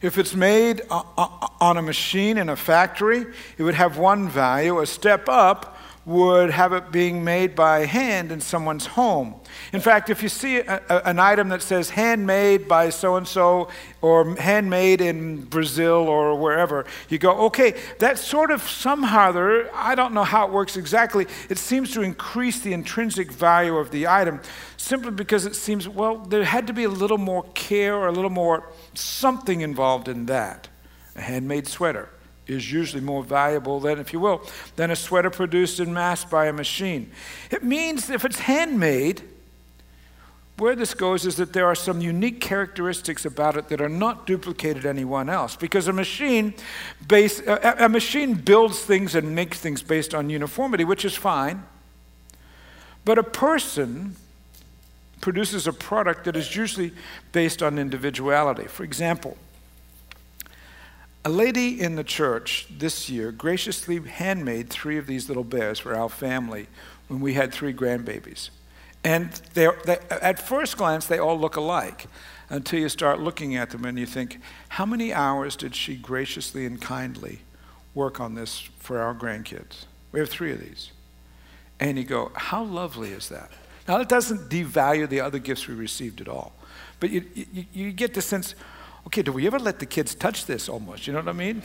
If 0.00 0.16
it's 0.16 0.34
made 0.34 0.82
uh, 0.90 1.02
uh, 1.18 1.48
on 1.60 1.76
a 1.76 1.82
machine 1.82 2.38
in 2.38 2.48
a 2.48 2.56
factory, 2.56 3.26
it 3.58 3.62
would 3.62 3.74
have 3.74 3.98
one 3.98 4.28
value. 4.28 4.80
A 4.80 4.86
step 4.86 5.28
up 5.28 5.75
would 6.06 6.50
have 6.50 6.72
it 6.72 6.92
being 6.92 7.24
made 7.24 7.56
by 7.56 7.84
hand 7.84 8.30
in 8.30 8.40
someone's 8.40 8.86
home. 8.86 9.34
In 9.72 9.80
fact, 9.80 10.08
if 10.08 10.22
you 10.22 10.28
see 10.28 10.58
a, 10.58 10.80
a, 10.88 11.02
an 11.04 11.18
item 11.18 11.48
that 11.48 11.62
says 11.62 11.90
handmade 11.90 12.68
by 12.68 12.90
so 12.90 13.16
and 13.16 13.26
so 13.26 13.68
or 14.00 14.36
handmade 14.36 15.00
in 15.00 15.42
Brazil 15.42 16.08
or 16.08 16.38
wherever, 16.38 16.86
you 17.08 17.18
go, 17.18 17.32
okay, 17.46 17.74
that 17.98 18.18
sort 18.18 18.52
of 18.52 18.62
somehow, 18.62 19.32
there, 19.32 19.74
I 19.74 19.96
don't 19.96 20.14
know 20.14 20.22
how 20.22 20.46
it 20.46 20.52
works 20.52 20.76
exactly, 20.76 21.26
it 21.50 21.58
seems 21.58 21.90
to 21.94 22.02
increase 22.02 22.60
the 22.60 22.72
intrinsic 22.72 23.32
value 23.32 23.76
of 23.76 23.90
the 23.90 24.06
item 24.06 24.40
simply 24.76 25.10
because 25.10 25.44
it 25.44 25.56
seems, 25.56 25.88
well, 25.88 26.18
there 26.18 26.44
had 26.44 26.68
to 26.68 26.72
be 26.72 26.84
a 26.84 26.88
little 26.88 27.18
more 27.18 27.42
care 27.54 27.96
or 27.96 28.06
a 28.06 28.12
little 28.12 28.30
more 28.30 28.70
something 28.94 29.60
involved 29.60 30.06
in 30.06 30.26
that. 30.26 30.68
A 31.16 31.22
handmade 31.22 31.66
sweater 31.66 32.10
is 32.46 32.70
usually 32.70 33.02
more 33.02 33.22
valuable 33.22 33.80
than, 33.80 33.98
if 33.98 34.12
you 34.12 34.20
will, 34.20 34.42
than 34.76 34.90
a 34.90 34.96
sweater 34.96 35.30
produced 35.30 35.80
in 35.80 35.92
mass 35.92 36.24
by 36.24 36.46
a 36.46 36.52
machine. 36.52 37.10
It 37.50 37.64
means 37.64 38.10
if 38.10 38.24
it's 38.24 38.40
handmade, 38.40 39.22
where 40.58 40.74
this 40.74 40.94
goes 40.94 41.26
is 41.26 41.36
that 41.36 41.52
there 41.52 41.66
are 41.66 41.74
some 41.74 42.00
unique 42.00 42.40
characteristics 42.40 43.26
about 43.26 43.56
it 43.56 43.68
that 43.68 43.80
are 43.80 43.90
not 43.90 44.26
duplicated 44.26 44.86
anyone 44.86 45.28
else. 45.28 45.54
Because 45.54 45.86
a 45.86 45.92
machine 45.92 46.54
base, 47.06 47.40
a, 47.40 47.76
a 47.80 47.88
machine 47.88 48.34
builds 48.34 48.80
things 48.80 49.14
and 49.14 49.34
makes 49.34 49.60
things 49.60 49.82
based 49.82 50.14
on 50.14 50.30
uniformity 50.30 50.84
which 50.84 51.04
is 51.04 51.14
fine. 51.14 51.62
But 53.04 53.18
a 53.18 53.22
person 53.22 54.16
produces 55.20 55.66
a 55.66 55.72
product 55.72 56.24
that 56.24 56.36
is 56.36 56.56
usually 56.56 56.92
based 57.32 57.62
on 57.62 57.78
individuality. 57.78 58.64
For 58.64 58.84
example 58.84 59.36
a 61.26 61.28
lady 61.28 61.80
in 61.80 61.96
the 61.96 62.04
church 62.04 62.68
this 62.70 63.10
year 63.10 63.32
graciously 63.32 63.98
handmade 63.98 64.70
three 64.70 64.96
of 64.96 65.08
these 65.08 65.26
little 65.26 65.42
bears 65.42 65.76
for 65.80 65.92
our 65.92 66.08
family 66.08 66.68
when 67.08 67.20
we 67.20 67.34
had 67.34 67.52
three 67.52 67.74
grandbabies. 67.74 68.50
And 69.02 69.32
they, 69.54 69.66
at 69.66 70.38
first 70.38 70.76
glance, 70.76 71.06
they 71.06 71.18
all 71.18 71.36
look 71.36 71.56
alike 71.56 72.06
until 72.48 72.78
you 72.78 72.88
start 72.88 73.18
looking 73.18 73.56
at 73.56 73.70
them 73.70 73.84
and 73.84 73.98
you 73.98 74.06
think, 74.06 74.38
how 74.68 74.86
many 74.86 75.12
hours 75.12 75.56
did 75.56 75.74
she 75.74 75.96
graciously 75.96 76.64
and 76.64 76.80
kindly 76.80 77.40
work 77.92 78.20
on 78.20 78.36
this 78.36 78.60
for 78.78 79.00
our 79.00 79.12
grandkids? 79.12 79.86
We 80.12 80.20
have 80.20 80.28
three 80.28 80.52
of 80.52 80.60
these. 80.60 80.92
And 81.80 81.98
you 81.98 82.04
go, 82.04 82.30
how 82.36 82.62
lovely 82.62 83.10
is 83.10 83.30
that? 83.30 83.50
Now, 83.88 83.98
it 83.98 84.08
doesn't 84.08 84.48
devalue 84.48 85.08
the 85.08 85.22
other 85.22 85.40
gifts 85.40 85.66
we 85.66 85.74
received 85.74 86.20
at 86.20 86.28
all. 86.28 86.52
But 87.00 87.10
you, 87.10 87.24
you, 87.34 87.64
you 87.72 87.92
get 87.92 88.14
the 88.14 88.22
sense, 88.22 88.54
okay, 89.06 89.22
do 89.22 89.32
we 89.32 89.46
ever 89.46 89.58
let 89.58 89.78
the 89.78 89.86
kids 89.86 90.14
touch 90.14 90.46
this 90.46 90.68
almost? 90.68 91.06
You 91.06 91.12
know 91.12 91.20
what 91.20 91.28
I 91.28 91.32
mean? 91.32 91.62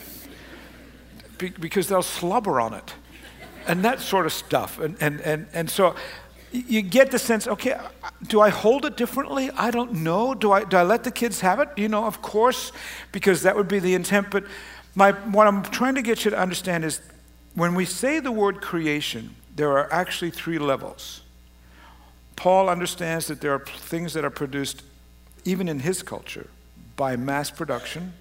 Be- 1.37 1.49
because 1.49 1.87
they'll 1.87 2.01
slobber 2.01 2.61
on 2.61 2.73
it 2.73 2.93
and 3.67 3.83
that 3.85 3.99
sort 3.99 4.25
of 4.25 4.33
stuff. 4.33 4.79
And, 4.79 4.95
and, 4.99 5.21
and, 5.21 5.47
and 5.53 5.69
so 5.69 5.95
you 6.51 6.81
get 6.81 7.11
the 7.11 7.19
sense, 7.19 7.47
okay, 7.47 7.79
do 8.27 8.41
I 8.41 8.49
hold 8.49 8.85
it 8.85 8.97
differently? 8.97 9.49
I 9.51 9.71
don't 9.71 9.93
know. 9.93 10.33
Do 10.33 10.51
I, 10.51 10.63
do 10.63 10.77
I 10.77 10.83
let 10.83 11.03
the 11.03 11.11
kids 11.11 11.41
have 11.41 11.59
it? 11.59 11.69
You 11.77 11.87
know, 11.87 12.05
of 12.05 12.21
course, 12.21 12.71
because 13.11 13.43
that 13.43 13.55
would 13.55 13.67
be 13.67 13.79
the 13.79 13.95
intent. 13.95 14.29
But 14.31 14.45
my, 14.95 15.11
what 15.11 15.47
I'm 15.47 15.63
trying 15.63 15.95
to 15.95 16.01
get 16.01 16.25
you 16.25 16.31
to 16.31 16.37
understand 16.37 16.83
is 16.83 17.01
when 17.55 17.75
we 17.75 17.85
say 17.85 18.19
the 18.19 18.31
word 18.31 18.61
creation, 18.61 19.35
there 19.55 19.71
are 19.77 19.91
actually 19.91 20.31
three 20.31 20.59
levels. 20.59 21.21
Paul 22.35 22.69
understands 22.69 23.27
that 23.27 23.39
there 23.41 23.53
are 23.53 23.59
things 23.59 24.13
that 24.13 24.25
are 24.25 24.29
produced 24.29 24.83
even 25.45 25.67
in 25.69 25.79
his 25.79 26.03
culture 26.03 26.47
by 27.01 27.15
mass 27.15 27.49
production. 27.49 28.13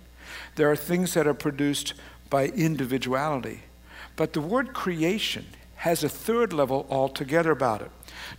There 0.54 0.70
are 0.70 0.75
things 0.75 1.12
that 1.12 1.26
are 1.26 1.34
produced 1.34 1.92
by 2.30 2.46
individuality. 2.46 3.60
But 4.16 4.32
the 4.32 4.40
word 4.40 4.72
creation 4.72 5.44
has 5.75 6.02
a 6.02 6.08
third 6.08 6.54
level 6.54 6.87
altogether 6.88 7.50
about 7.50 7.82
it. 7.82 7.90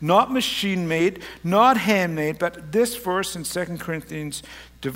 Not 0.01 0.31
machine 0.33 0.87
made, 0.87 1.21
not 1.43 1.77
handmade, 1.77 2.39
but 2.39 2.71
this 2.71 2.95
verse 2.95 3.35
in 3.35 3.43
2 3.43 3.77
Corinthians 3.77 4.41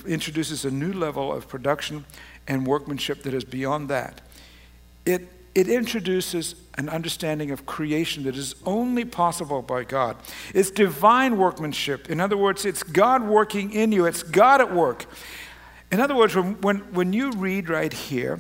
introduces 0.07 0.65
a 0.65 0.71
new 0.71 0.91
level 0.91 1.31
of 1.31 1.47
production 1.47 2.05
and 2.47 2.65
workmanship 2.65 3.21
that 3.21 3.35
is 3.35 3.43
beyond 3.43 3.87
that. 3.89 4.21
It, 5.05 5.27
it 5.55 5.69
introduces 5.69 6.55
an 6.77 6.89
understanding 6.89 7.50
of 7.50 7.65
creation 7.65 8.24
that 8.25 8.35
is 8.35 8.55
only 8.65 9.05
possible 9.05 9.62
by 9.62 9.85
God. 9.85 10.17
It's 10.53 10.69
divine 10.69 11.38
workmanship. 11.38 12.09
In 12.09 12.19
other 12.19 12.35
words, 12.35 12.65
it's 12.65 12.83
God 12.83 13.24
working 13.24 13.71
in 13.71 13.93
you, 13.93 14.05
it's 14.05 14.21
God 14.21 14.59
at 14.59 14.74
work. 14.74 15.05
In 15.91 16.01
other 16.01 16.13
words, 16.13 16.35
when, 16.35 16.59
when, 16.62 16.77
when 16.93 17.13
you 17.13 17.31
read 17.31 17.69
right 17.69 17.93
here 17.93 18.39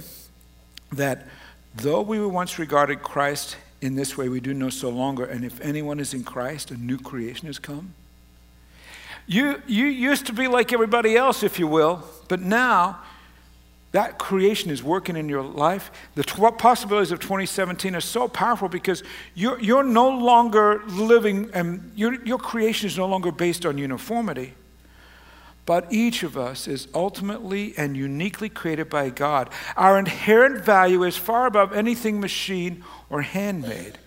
that 0.91 1.25
though 1.73 2.01
we 2.01 2.19
were 2.19 2.27
once 2.27 2.59
regarded 2.59 3.01
Christ 3.01 3.55
in 3.81 3.95
this 3.95 4.17
way, 4.17 4.27
we 4.27 4.41
do 4.41 4.53
no 4.53 4.69
so 4.69 4.89
longer, 4.89 5.23
and 5.23 5.45
if 5.45 5.61
anyone 5.61 5.99
is 5.99 6.13
in 6.13 6.23
Christ, 6.23 6.71
a 6.71 6.75
new 6.75 6.97
creation 6.97 7.47
has 7.47 7.59
come. 7.59 7.93
You, 9.27 9.61
you 9.67 9.85
used 9.85 10.25
to 10.27 10.33
be 10.33 10.47
like 10.47 10.73
everybody 10.73 11.15
else, 11.15 11.43
if 11.43 11.59
you 11.59 11.67
will, 11.67 12.03
but 12.27 12.41
now 12.41 12.99
that 13.95 14.19
creation 14.19 14.71
is 14.71 14.83
working 14.83 15.15
in 15.15 15.29
your 15.29 15.41
life. 15.41 15.89
The 16.15 16.23
tw- 16.23 16.57
possibilities 16.57 17.13
of 17.13 17.19
2017 17.21 17.95
are 17.95 18.01
so 18.01 18.27
powerful 18.27 18.67
because 18.67 19.03
you're, 19.35 19.57
you're 19.61 19.83
no 19.83 20.09
longer 20.09 20.83
living, 20.85 21.49
and 21.53 21.93
your, 21.95 22.21
your 22.25 22.37
creation 22.37 22.87
is 22.87 22.97
no 22.97 23.05
longer 23.05 23.31
based 23.31 23.65
on 23.65 23.77
uniformity. 23.77 24.53
But 25.65 25.93
each 25.93 26.23
of 26.23 26.37
us 26.37 26.67
is 26.67 26.89
ultimately 26.93 27.73
and 27.77 27.95
uniquely 27.95 28.49
created 28.49 28.89
by 28.89 29.11
God. 29.11 29.49
Our 29.77 29.97
inherent 29.97 30.63
value 30.65 31.03
is 31.03 31.15
far 31.15 31.45
above 31.45 31.71
anything 31.71 32.19
machine 32.19 32.83
or 33.09 33.21
handmade. 33.21 33.97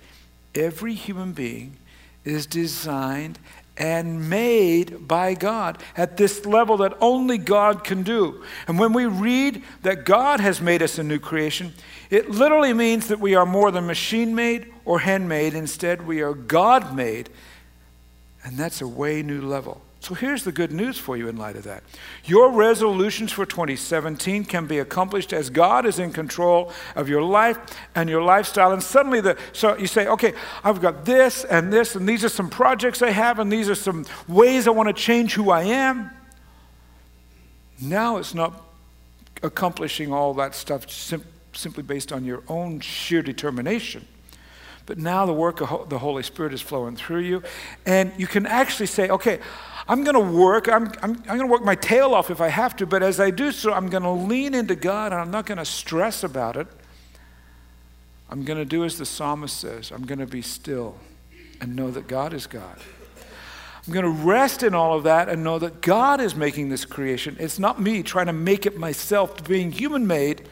Every 0.54 0.92
human 0.92 1.33
being 1.33 1.78
is 2.26 2.45
designed 2.45 3.38
and 3.79 4.29
made 4.29 5.07
by 5.07 5.35
God 5.35 5.83
at 5.97 6.17
this 6.17 6.45
level 6.45 6.79
that 6.79 6.99
only 7.01 7.39
God 7.39 7.85
can 7.85 8.03
do. 8.03 8.43
And 8.67 8.79
when 8.79 8.93
we 8.93 9.07
read 9.07 9.63
that 9.83 10.05
God 10.05 10.41
has 10.41 10.61
made 10.61 10.83
us 10.83 10.99
a 10.99 11.03
new 11.05 11.19
creation, 11.19 11.73
it 12.11 12.29
literally 12.29 12.73
means 12.73 13.09
that 13.09 13.21
we 13.21 13.35
are 13.35 13.47
more 13.47 13.71
than 13.71 13.87
machine 13.87 14.35
made 14.35 14.73
or 14.85 14.99
handmade. 14.99 15.55
Instead, 15.55 16.07
we 16.07 16.21
are 16.21 16.35
God 16.35 16.95
made. 16.95 17.31
And 18.45 18.57
that's 18.57 18.81
a 18.81 18.89
way 18.89 19.23
new 19.23 19.41
level. 19.41 19.81
So 20.00 20.14
here's 20.14 20.45
the 20.45 20.52
good 20.52 20.71
news 20.71 20.97
for 20.97 21.17
you 21.17 21.28
in 21.28 21.37
light 21.37 21.57
of 21.57 21.64
that. 21.64 21.83
Your 22.25 22.52
resolutions 22.52 23.33
for 23.33 23.45
2017 23.45 24.45
can 24.45 24.67
be 24.67 24.78
accomplished 24.78 25.33
as 25.33 25.50
God 25.50 25.87
is 25.87 25.99
in 25.99 26.12
control 26.12 26.73
of 26.95 27.09
your 27.09 27.23
life 27.23 27.59
and 27.97 28.09
your 28.09 28.23
lifestyle. 28.23 28.73
And 28.73 28.83
suddenly, 28.83 29.21
the, 29.21 29.37
so 29.52 29.76
you 29.76 29.88
say, 29.88 30.07
okay, 30.07 30.35
I've 30.62 30.81
got 30.81 31.05
this 31.05 31.45
and 31.45 31.73
this, 31.73 31.97
and 31.97 32.09
these 32.09 32.25
are 32.25 32.28
some 32.28 32.49
projects 32.49 33.02
I 33.02 33.11
have, 33.11 33.40
and 33.40 33.50
these 33.50 33.69
are 33.69 33.75
some 33.75 34.07
ways 34.28 34.69
I 34.69 34.71
want 34.71 34.88
to 34.88 34.93
change 34.93 35.35
who 35.35 35.50
I 35.50 35.62
am. 35.64 36.11
Now 37.81 38.19
it's 38.19 38.35
not 38.35 38.64
accomplishing 39.43 40.12
all 40.12 40.33
that 40.35 40.55
stuff 40.55 40.90
sim- 40.90 41.25
simply 41.52 41.83
based 41.83 42.12
on 42.12 42.25
your 42.25 42.43
own 42.49 42.81
sheer 42.81 43.23
determination. 43.23 44.07
But 44.87 44.97
now 44.97 45.26
the 45.26 45.35
work 45.35 45.61
of 45.61 45.90
the 45.90 45.99
Holy 45.99 46.23
Spirit 46.23 46.55
is 46.55 46.62
flowing 46.62 46.97
through 46.97 47.21
you, 47.21 47.43
and 47.85 48.11
you 48.17 48.26
can 48.26 48.47
actually 48.47 48.87
say, 48.87 49.11
okay, 49.11 49.38
I'm 49.88 50.04
going 50.04 50.14
to 50.14 50.38
work. 50.38 50.68
I'm, 50.68 50.92
I'm, 51.02 51.12
I'm 51.12 51.38
going 51.38 51.40
to 51.40 51.47
work 51.47 51.64
my 51.64 51.75
tail 51.75 52.14
off 52.14 52.30
if 52.30 52.40
I 52.40 52.49
have 52.49 52.76
to, 52.76 52.87
but 52.87 53.02
as 53.02 53.18
I 53.18 53.30
do 53.30 53.50
so, 53.50 53.73
I'm 53.73 53.88
going 53.88 54.02
to 54.02 54.11
lean 54.11 54.54
into 54.54 54.76
God 54.76 55.12
and 55.12 55.21
I'm 55.21 55.30
not 55.30 55.47
going 55.47 55.59
to 55.59 55.64
stress 55.64 56.23
about 56.23 56.57
it. 56.57 56.66
I'm 58.30 58.45
going 58.45 58.59
to 58.59 58.66
do 58.66 58.85
as 58.85 58.99
the 58.99 59.07
psalmist 59.07 59.57
says 59.57 59.90
I'm 59.90 60.04
going 60.04 60.18
to 60.18 60.26
be 60.26 60.42
still 60.42 60.97
and 61.61 61.75
know 61.75 61.90
that 61.90 62.07
God 62.07 62.35
is 62.35 62.47
God. 62.47 62.78
I'm 63.87 63.95
going 63.95 64.04
to 64.04 64.23
rest 64.23 64.62
in 64.62 64.75
all 64.75 64.95
of 64.95 65.04
that 65.04 65.30
and 65.30 65.42
know 65.42 65.59
that 65.59 65.80
God 65.80 66.21
is 66.21 66.35
making 66.35 66.68
this 66.68 66.85
creation. 66.85 67.38
It's 67.40 67.59
not 67.59 67.80
me 67.80 68.02
trying 68.02 68.26
to 68.26 68.35
make 68.35 68.66
it 68.66 68.76
myself, 68.76 69.42
being 69.49 69.73
human 69.73 70.07
made, 70.07 70.47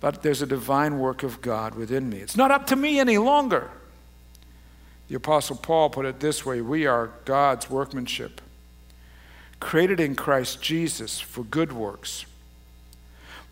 but 0.00 0.22
there's 0.22 0.42
a 0.42 0.46
divine 0.46 0.98
work 0.98 1.22
of 1.22 1.40
God 1.40 1.76
within 1.76 2.10
me. 2.10 2.18
It's 2.18 2.36
not 2.36 2.50
up 2.50 2.66
to 2.68 2.76
me 2.76 2.98
any 2.98 3.18
longer. 3.18 3.70
The 5.10 5.16
Apostle 5.16 5.56
Paul 5.56 5.90
put 5.90 6.06
it 6.06 6.20
this 6.20 6.46
way 6.46 6.60
We 6.60 6.86
are 6.86 7.10
God's 7.24 7.68
workmanship, 7.68 8.40
created 9.58 9.98
in 9.98 10.14
Christ 10.14 10.62
Jesus 10.62 11.18
for 11.18 11.42
good 11.42 11.72
works. 11.72 12.26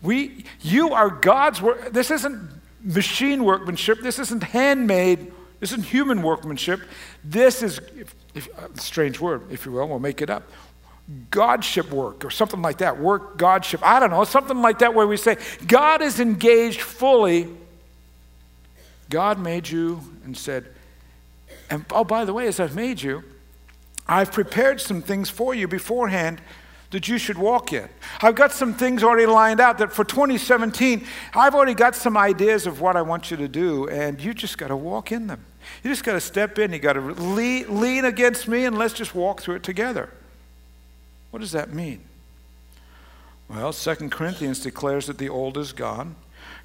We, 0.01 0.45
you 0.61 0.93
are 0.93 1.09
God's 1.09 1.61
work. 1.61 1.91
This 1.91 2.11
isn't 2.11 2.49
machine 2.81 3.43
workmanship. 3.43 3.99
This 3.99 4.19
isn't 4.19 4.41
handmade. 4.41 5.33
This 5.59 5.73
isn't 5.73 5.83
human 5.83 6.21
workmanship. 6.21 6.79
This 7.25 7.61
is, 7.61 7.79
if, 7.97 8.15
if, 8.33 8.47
uh, 8.57 8.73
strange 8.75 9.19
word, 9.19 9.51
if 9.51 9.65
you 9.65 9.73
will, 9.73 9.89
we'll 9.89 9.99
make 9.99 10.21
it 10.21 10.29
up. 10.29 10.43
Godship 11.29 11.91
work 11.91 12.23
or 12.23 12.29
something 12.29 12.61
like 12.61 12.77
that. 12.77 12.97
Work, 12.97 13.37
Godship. 13.37 13.81
I 13.83 13.99
don't 13.99 14.11
know, 14.11 14.23
something 14.23 14.61
like 14.61 14.79
that 14.79 14.93
where 14.93 15.07
we 15.07 15.17
say, 15.17 15.35
God 15.67 16.01
is 16.01 16.21
engaged 16.21 16.79
fully. 16.79 17.49
God 19.09 19.39
made 19.39 19.67
you 19.67 19.99
and 20.23 20.37
said, 20.37 20.73
and 21.69 21.85
oh, 21.91 22.03
by 22.03 22.25
the 22.25 22.33
way, 22.33 22.47
as 22.47 22.59
I've 22.59 22.75
made 22.75 23.01
you, 23.01 23.23
I've 24.07 24.31
prepared 24.31 24.81
some 24.81 25.01
things 25.01 25.29
for 25.29 25.53
you 25.53 25.67
beforehand 25.67 26.41
that 26.91 27.07
you 27.07 27.17
should 27.19 27.37
walk 27.37 27.71
in. 27.71 27.87
I've 28.21 28.35
got 28.35 28.51
some 28.51 28.73
things 28.73 29.03
already 29.03 29.27
lined 29.27 29.59
out 29.59 29.77
that 29.77 29.93
for 29.93 30.03
2017, 30.03 31.05
I've 31.35 31.53
already 31.53 31.75
got 31.75 31.95
some 31.95 32.17
ideas 32.17 32.65
of 32.65 32.81
what 32.81 32.95
I 32.95 33.03
want 33.03 33.29
you 33.29 33.37
to 33.37 33.47
do, 33.47 33.87
and 33.89 34.19
you 34.19 34.33
just 34.33 34.57
got 34.57 34.69
to 34.69 34.75
walk 34.75 35.11
in 35.11 35.27
them. 35.27 35.45
You 35.83 35.91
just 35.91 36.03
got 36.03 36.13
to 36.13 36.21
step 36.21 36.57
in, 36.57 36.73
you 36.73 36.79
got 36.79 36.93
to 36.93 37.01
lean, 37.01 38.05
against 38.05 38.47
me, 38.47 38.65
and 38.65 38.77
let's 38.77 38.93
just 38.93 39.13
walk 39.13 39.41
through 39.41 39.55
it 39.55 39.63
together. 39.63 40.09
What 41.29 41.39
does 41.39 41.51
that 41.51 41.71
mean? 41.71 42.01
Well, 43.47 43.71
2 43.71 44.09
Corinthians 44.09 44.59
declares 44.59 45.05
that 45.07 45.19
the 45.19 45.29
old 45.29 45.57
is 45.57 45.73
gone. 45.73 46.15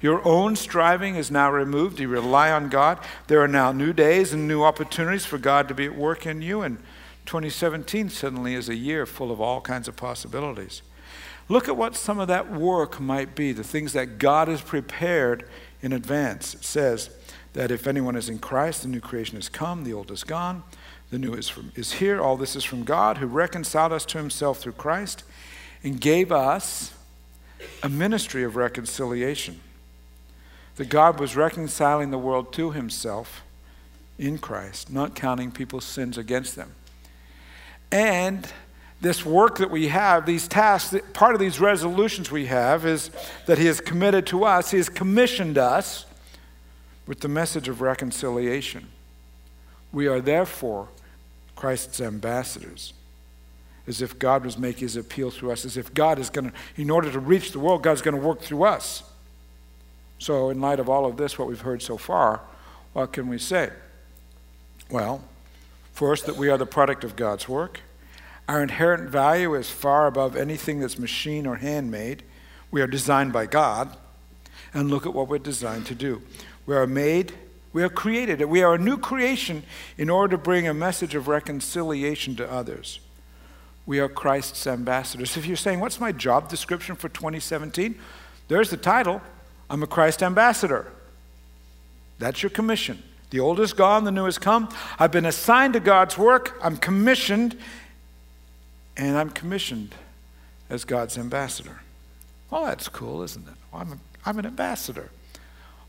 Your 0.01 0.25
own 0.27 0.55
striving 0.55 1.15
is 1.15 1.31
now 1.31 1.51
removed. 1.51 1.99
You 1.99 2.07
rely 2.07 2.51
on 2.51 2.69
God. 2.69 2.99
There 3.27 3.41
are 3.41 3.47
now 3.47 3.71
new 3.71 3.93
days 3.93 4.33
and 4.33 4.47
new 4.47 4.63
opportunities 4.63 5.25
for 5.25 5.37
God 5.37 5.67
to 5.67 5.73
be 5.73 5.85
at 5.85 5.95
work 5.95 6.25
in 6.25 6.41
you. 6.41 6.61
And 6.61 6.77
2017 7.25 8.09
suddenly 8.09 8.53
is 8.53 8.69
a 8.69 8.75
year 8.75 9.05
full 9.05 9.31
of 9.31 9.41
all 9.41 9.61
kinds 9.61 9.87
of 9.87 9.95
possibilities. 9.95 10.81
Look 11.47 11.67
at 11.67 11.77
what 11.77 11.95
some 11.95 12.19
of 12.19 12.27
that 12.27 12.51
work 12.51 12.99
might 12.99 13.35
be, 13.35 13.51
the 13.51 13.63
things 13.63 13.93
that 13.93 14.17
God 14.17 14.47
has 14.47 14.61
prepared 14.61 15.47
in 15.81 15.93
advance. 15.93 16.55
It 16.55 16.63
says 16.63 17.11
that 17.53 17.71
if 17.71 17.85
anyone 17.85 18.15
is 18.15 18.29
in 18.29 18.39
Christ, 18.39 18.81
the 18.81 18.87
new 18.87 18.99
creation 18.99 19.35
has 19.35 19.49
come, 19.49 19.83
the 19.83 19.93
old 19.93 20.09
is 20.11 20.23
gone, 20.23 20.63
the 21.11 21.19
new 21.19 21.33
is, 21.33 21.47
from, 21.47 21.71
is 21.75 21.93
here. 21.93 22.19
All 22.19 22.35
this 22.35 22.55
is 22.55 22.63
from 22.63 22.83
God 22.83 23.17
who 23.17 23.27
reconciled 23.27 23.93
us 23.93 24.05
to 24.07 24.17
himself 24.17 24.59
through 24.59 24.73
Christ 24.73 25.23
and 25.83 26.01
gave 26.01 26.31
us 26.31 26.94
a 27.83 27.89
ministry 27.89 28.43
of 28.43 28.55
reconciliation. 28.55 29.59
That 30.75 30.89
God 30.89 31.19
was 31.19 31.35
reconciling 31.35 32.11
the 32.11 32.17
world 32.17 32.51
to 32.53 32.71
himself 32.71 33.43
in 34.17 34.37
Christ, 34.37 34.91
not 34.91 35.15
counting 35.15 35.51
people's 35.51 35.85
sins 35.85 36.17
against 36.17 36.55
them. 36.55 36.75
And 37.91 38.47
this 39.01 39.25
work 39.25 39.57
that 39.59 39.69
we 39.69 39.89
have, 39.89 40.25
these 40.25 40.47
tasks, 40.47 40.95
part 41.13 41.35
of 41.35 41.39
these 41.39 41.59
resolutions 41.59 42.31
we 42.31 42.45
have 42.47 42.85
is 42.85 43.11
that 43.45 43.57
He 43.57 43.65
has 43.67 43.79
committed 43.79 44.25
to 44.27 44.45
us, 44.45 44.71
He 44.71 44.77
has 44.77 44.89
commissioned 44.89 45.57
us 45.57 46.05
with 47.05 47.19
the 47.19 47.27
message 47.27 47.67
of 47.67 47.81
reconciliation. 47.81 48.87
We 49.91 50.07
are 50.07 50.19
therefore 50.19 50.89
Christ's 51.55 52.01
ambassadors. 52.01 52.93
As 53.87 54.01
if 54.01 54.17
God 54.17 54.43
was 54.43 54.57
making 54.57 54.81
his 54.81 54.95
appeal 54.95 55.29
through 55.29 55.51
us, 55.51 55.63
as 55.65 55.77
if 55.77 55.93
God 55.93 56.17
is 56.17 56.29
going 56.29 56.49
to, 56.49 56.55
in 56.75 56.89
order 56.89 57.11
to 57.11 57.19
reach 57.19 57.51
the 57.51 57.59
world, 57.59 57.83
God's 57.83 58.01
going 58.01 58.19
to 58.19 58.21
work 58.21 58.41
through 58.41 58.63
us. 58.63 59.03
So, 60.17 60.49
in 60.49 60.59
light 60.59 60.79
of 60.79 60.89
all 60.89 61.05
of 61.05 61.17
this, 61.17 61.37
what 61.37 61.47
we've 61.47 61.61
heard 61.61 61.81
so 61.81 61.97
far, 61.97 62.41
what 62.93 63.13
can 63.13 63.27
we 63.27 63.37
say? 63.37 63.71
Well, 64.89 65.23
first, 65.93 66.25
that 66.25 66.35
we 66.35 66.49
are 66.49 66.57
the 66.57 66.65
product 66.65 67.03
of 67.03 67.15
God's 67.15 67.47
work. 67.47 67.81
Our 68.47 68.61
inherent 68.61 69.09
value 69.09 69.55
is 69.55 69.69
far 69.69 70.07
above 70.07 70.35
anything 70.35 70.79
that's 70.79 70.99
machine 70.99 71.45
or 71.45 71.57
handmade. 71.57 72.23
We 72.71 72.81
are 72.81 72.87
designed 72.87 73.33
by 73.33 73.47
God. 73.47 73.95
And 74.73 74.89
look 74.89 75.05
at 75.05 75.13
what 75.13 75.29
we're 75.29 75.39
designed 75.39 75.85
to 75.87 75.95
do. 75.95 76.21
We 76.65 76.75
are 76.75 76.87
made, 76.87 77.33
we 77.71 77.83
are 77.83 77.89
created, 77.89 78.41
we 78.45 78.61
are 78.61 78.75
a 78.75 78.77
new 78.77 78.97
creation 78.97 79.63
in 79.97 80.09
order 80.09 80.35
to 80.35 80.41
bring 80.41 80.67
a 80.67 80.73
message 80.73 81.15
of 81.15 81.27
reconciliation 81.27 82.35
to 82.35 82.51
others. 82.51 82.99
We 83.85 83.99
are 83.99 84.09
Christ's 84.09 84.65
ambassadors. 84.67 85.37
If 85.37 85.45
you're 85.45 85.57
saying, 85.57 85.79
What's 85.79 85.99
my 85.99 86.11
job 86.11 86.49
description 86.49 86.95
for 86.95 87.09
2017? 87.09 87.95
There's 88.47 88.69
the 88.69 88.77
title 88.77 89.21
I'm 89.69 89.83
a 89.83 89.87
Christ 89.87 90.21
ambassador. 90.21 90.91
That's 92.19 92.41
your 92.43 92.49
commission. 92.49 93.03
The 93.31 93.39
old 93.39 93.59
is 93.59 93.73
gone, 93.73 94.03
the 94.03 94.11
new 94.11 94.25
has 94.25 94.37
come. 94.37 94.69
I've 94.99 95.11
been 95.11 95.25
assigned 95.25 95.73
to 95.73 95.79
God's 95.79 96.17
work, 96.17 96.57
I'm 96.63 96.77
commissioned, 96.77 97.57
and 98.95 99.17
I'm 99.17 99.29
commissioned 99.29 99.95
as 100.69 100.85
God's 100.85 101.17
ambassador. 101.17 101.81
Well, 102.49 102.65
that's 102.65 102.87
cool, 102.87 103.23
isn't 103.23 103.45
it? 103.47 103.53
Well, 103.71 103.81
I'm, 103.81 103.91
a, 103.91 103.97
I'm 104.25 104.39
an 104.39 104.45
ambassador. 104.45 105.09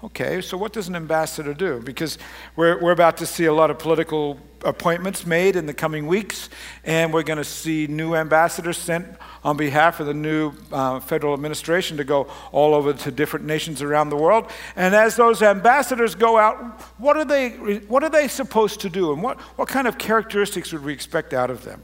Okay, 0.05 0.43
so 0.43 0.59
what 0.59 0.75
does 0.75 0.89
an 0.89 0.95
ambassador 0.95 1.55
do? 1.55 1.81
Because 1.81 2.19
we're, 2.55 2.79
we're 2.83 2.93
about 2.93 3.17
to 3.17 3.27
see 3.27 3.47
a 3.47 3.53
lot 3.53 3.71
of 3.71 3.79
political 3.79 4.39
appointments 4.63 5.25
made 5.25 5.57
in 5.57 5.65
the 5.65 5.73
coming 5.73 6.07
weeks, 6.07 6.51
and 6.85 7.15
we're 7.15 7.23
going 7.23 7.39
to 7.39 7.45
see 7.45 7.87
new 7.87 8.15
ambassadors 8.15 8.77
sent 8.77 9.07
on 9.43 9.57
behalf 9.57 9.99
of 9.99 10.07
the 10.07 10.13
new 10.13 10.53
uh, 10.71 11.01
federal 11.01 11.33
administration 11.33 11.97
to 11.97 12.05
go 12.05 12.27
all 12.53 12.75
over 12.75 12.93
to 12.93 13.11
different 13.11 13.47
nations 13.47 13.81
around 13.81 14.11
the 14.11 14.17
world. 14.17 14.51
And 14.77 14.95
as 14.95 15.17
those 15.17 15.41
ambassadors 15.41 16.15
go 16.15 16.37
out, 16.37 16.59
what 16.99 17.17
are 17.17 17.25
they, 17.25 17.51
what 17.89 18.05
are 18.05 18.11
they 18.11 18.29
supposed 18.29 18.81
to 18.81 18.91
do, 18.91 19.15
and 19.15 19.23
what, 19.23 19.41
what 19.57 19.67
kind 19.67 19.87
of 19.87 19.97
characteristics 19.97 20.75
would 20.75 20.85
we 20.85 20.93
expect 20.93 21.33
out 21.33 21.51
of 21.51 21.65
them? 21.65 21.83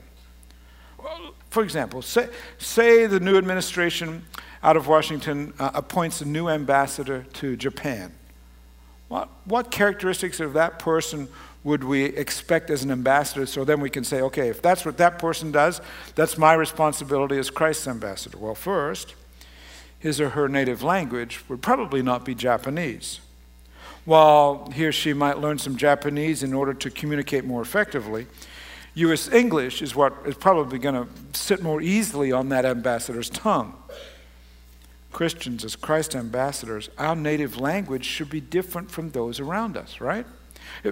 For 1.48 1.62
example, 1.62 2.02
say, 2.02 2.28
say 2.58 3.06
the 3.06 3.20
new 3.20 3.38
administration 3.38 4.26
out 4.62 4.76
of 4.76 4.86
Washington 4.86 5.52
uh, 5.58 5.70
appoints 5.74 6.20
a 6.20 6.24
new 6.24 6.48
ambassador 6.48 7.26
to 7.34 7.56
Japan. 7.56 8.12
What, 9.08 9.28
what 9.44 9.70
characteristics 9.70 10.40
of 10.40 10.54
that 10.54 10.78
person 10.78 11.28
would 11.64 11.84
we 11.84 12.04
expect 12.04 12.70
as 12.70 12.82
an 12.82 12.90
ambassador 12.90 13.46
so 13.46 13.64
then 13.64 13.80
we 13.80 13.90
can 13.90 14.04
say, 14.04 14.20
okay, 14.22 14.48
if 14.48 14.62
that's 14.62 14.84
what 14.84 14.96
that 14.98 15.18
person 15.18 15.52
does, 15.52 15.80
that's 16.14 16.38
my 16.38 16.54
responsibility 16.54 17.38
as 17.38 17.50
Christ's 17.50 17.86
ambassador? 17.86 18.38
Well, 18.38 18.54
first, 18.54 19.14
his 19.98 20.20
or 20.20 20.30
her 20.30 20.48
native 20.48 20.82
language 20.82 21.44
would 21.48 21.62
probably 21.62 22.02
not 22.02 22.24
be 22.24 22.34
Japanese. 22.34 23.20
While 24.04 24.70
he 24.74 24.86
or 24.86 24.92
she 24.92 25.12
might 25.12 25.38
learn 25.38 25.58
some 25.58 25.76
Japanese 25.76 26.42
in 26.42 26.52
order 26.52 26.74
to 26.74 26.90
communicate 26.90 27.44
more 27.44 27.62
effectively, 27.62 28.26
U.S. 28.94 29.28
English 29.28 29.80
is 29.80 29.94
what 29.94 30.14
is 30.26 30.34
probably 30.34 30.78
going 30.78 30.94
to 30.94 31.38
sit 31.38 31.62
more 31.62 31.80
easily 31.80 32.32
on 32.32 32.48
that 32.48 32.64
ambassador's 32.64 33.30
tongue. 33.30 33.74
Christians, 35.12 35.64
as 35.64 35.76
Christ 35.76 36.14
ambassadors, 36.14 36.88
our 36.98 37.14
native 37.14 37.58
language 37.58 38.04
should 38.04 38.30
be 38.30 38.40
different 38.40 38.90
from 38.90 39.10
those 39.10 39.40
around 39.40 39.76
us, 39.76 40.00
right? 40.00 40.26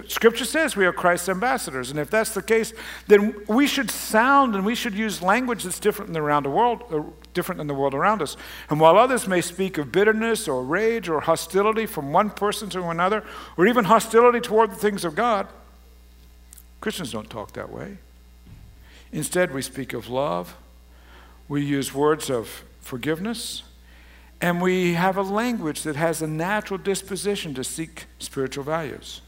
Scripture 0.07 0.45
says 0.45 0.75
we 0.75 0.85
are 0.85 0.93
Christ's 0.93 1.27
ambassadors, 1.27 1.89
and 1.89 1.99
if 1.99 2.09
that's 2.09 2.33
the 2.33 2.41
case, 2.41 2.71
then 3.07 3.35
we 3.47 3.67
should 3.67 3.91
sound 3.91 4.55
and 4.55 4.65
we 4.65 4.75
should 4.75 4.93
use 4.93 5.21
language 5.21 5.63
that's 5.63 5.79
different 5.79 6.13
than 6.13 6.21
around 6.21 6.43
the 6.43 6.49
world, 6.49 6.83
uh, 6.91 7.01
different 7.33 7.57
than 7.57 7.67
the 7.67 7.73
world 7.73 7.93
around 7.93 8.21
us. 8.21 8.37
And 8.69 8.79
while 8.79 8.97
others 8.97 9.27
may 9.27 9.41
speak 9.41 9.77
of 9.77 9.91
bitterness 9.91 10.47
or 10.47 10.63
rage 10.63 11.09
or 11.09 11.21
hostility 11.21 11.85
from 11.85 12.13
one 12.13 12.29
person 12.29 12.69
to 12.69 12.83
another, 12.85 13.23
or 13.57 13.67
even 13.67 13.85
hostility 13.85 14.39
toward 14.39 14.71
the 14.71 14.75
things 14.75 15.03
of 15.03 15.15
God, 15.15 15.47
Christians 16.79 17.11
don't 17.11 17.29
talk 17.29 17.53
that 17.53 17.71
way. 17.71 17.97
Instead, 19.11 19.53
we 19.53 19.61
speak 19.61 19.93
of 19.93 20.09
love, 20.09 20.55
we 21.49 21.63
use 21.65 21.93
words 21.93 22.29
of 22.29 22.63
forgiveness, 22.79 23.63
and 24.41 24.61
we 24.61 24.93
have 24.93 25.17
a 25.17 25.21
language 25.21 25.83
that 25.83 25.95
has 25.95 26.21
a 26.21 26.27
natural 26.27 26.77
disposition 26.77 27.53
to 27.53 27.63
seek 27.63 28.05
spiritual 28.19 28.63
values. 28.63 29.21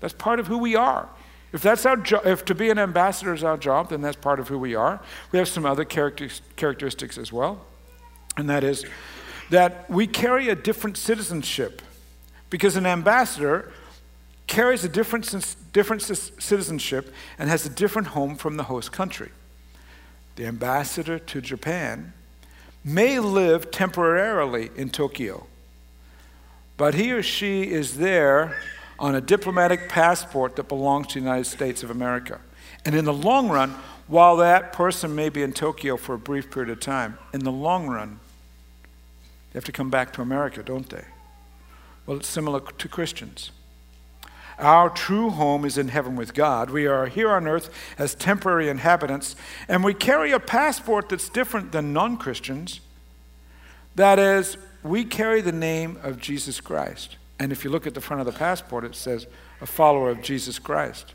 That's 0.00 0.14
part 0.14 0.40
of 0.40 0.46
who 0.46 0.58
we 0.58 0.74
are. 0.74 1.08
If 1.52 1.62
that's 1.62 1.86
our 1.86 1.96
jo- 1.96 2.22
if 2.24 2.44
to 2.46 2.54
be 2.54 2.70
an 2.70 2.78
ambassador 2.78 3.32
is 3.32 3.44
our 3.44 3.56
job, 3.56 3.90
then 3.90 4.00
that's 4.00 4.16
part 4.16 4.40
of 4.40 4.48
who 4.48 4.58
we 4.58 4.74
are. 4.74 5.00
We 5.32 5.38
have 5.38 5.48
some 5.48 5.64
other 5.64 5.84
characteristics 5.84 7.18
as 7.18 7.32
well, 7.32 7.64
and 8.36 8.48
that 8.50 8.64
is 8.64 8.84
that 9.50 9.88
we 9.88 10.06
carry 10.06 10.48
a 10.48 10.54
different 10.54 10.96
citizenship. 10.96 11.82
Because 12.50 12.76
an 12.76 12.86
ambassador 12.86 13.70
carries 14.46 14.82
a 14.82 14.88
different, 14.88 15.56
different 15.72 16.02
citizenship 16.02 17.12
and 17.38 17.50
has 17.50 17.66
a 17.66 17.68
different 17.68 18.08
home 18.08 18.36
from 18.36 18.56
the 18.56 18.64
host 18.64 18.90
country. 18.90 19.30
The 20.36 20.46
ambassador 20.46 21.18
to 21.18 21.40
Japan 21.40 22.14
may 22.84 23.18
live 23.18 23.70
temporarily 23.70 24.70
in 24.76 24.90
Tokyo, 24.90 25.46
but 26.76 26.94
he 26.94 27.12
or 27.12 27.22
she 27.22 27.70
is 27.70 27.96
there 27.96 28.56
on 28.98 29.14
a 29.14 29.20
diplomatic 29.20 29.88
passport 29.88 30.56
that 30.56 30.68
belongs 30.68 31.08
to 31.08 31.14
the 31.14 31.20
United 31.20 31.44
States 31.44 31.82
of 31.82 31.90
America. 31.90 32.40
And 32.84 32.94
in 32.94 33.04
the 33.04 33.12
long 33.12 33.48
run, 33.48 33.74
while 34.06 34.36
that 34.38 34.72
person 34.72 35.14
may 35.14 35.28
be 35.28 35.42
in 35.42 35.52
Tokyo 35.52 35.96
for 35.96 36.14
a 36.14 36.18
brief 36.18 36.50
period 36.50 36.70
of 36.70 36.80
time, 36.80 37.18
in 37.32 37.44
the 37.44 37.52
long 37.52 37.88
run, 37.88 38.20
they 39.52 39.58
have 39.58 39.64
to 39.64 39.72
come 39.72 39.90
back 39.90 40.12
to 40.14 40.22
America, 40.22 40.62
don't 40.62 40.88
they? 40.88 41.04
Well, 42.06 42.16
it's 42.16 42.28
similar 42.28 42.60
to 42.60 42.88
Christians. 42.88 43.50
Our 44.58 44.90
true 44.90 45.30
home 45.30 45.64
is 45.64 45.78
in 45.78 45.88
heaven 45.88 46.16
with 46.16 46.34
God. 46.34 46.70
We 46.70 46.86
are 46.86 47.06
here 47.06 47.30
on 47.30 47.46
earth 47.46 47.70
as 47.96 48.14
temporary 48.14 48.68
inhabitants, 48.68 49.36
and 49.68 49.84
we 49.84 49.94
carry 49.94 50.32
a 50.32 50.40
passport 50.40 51.08
that's 51.08 51.28
different 51.28 51.72
than 51.72 51.92
non 51.92 52.16
Christians. 52.16 52.80
That 53.94 54.18
is, 54.18 54.56
we 54.82 55.04
carry 55.04 55.40
the 55.40 55.52
name 55.52 55.98
of 56.02 56.20
Jesus 56.20 56.60
Christ. 56.60 57.16
And 57.38 57.52
if 57.52 57.64
you 57.64 57.70
look 57.70 57.86
at 57.86 57.94
the 57.94 58.00
front 58.00 58.20
of 58.20 58.26
the 58.26 58.38
passport, 58.38 58.84
it 58.84 58.94
says, 58.94 59.26
a 59.60 59.66
follower 59.66 60.10
of 60.10 60.22
Jesus 60.22 60.58
Christ. 60.58 61.14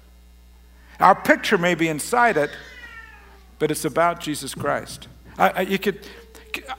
Our 1.00 1.16
picture 1.16 1.58
may 1.58 1.76
be 1.76 1.88
inside 1.88 2.38
it, 2.38 2.50
but 3.60 3.72
it's 3.72 3.86
about 3.86 4.20
Jesus 4.20 4.54
Christ. 4.54 5.08
I, 5.38 5.50
I, 5.50 5.62
you 5.62 5.80
could, 5.80 6.06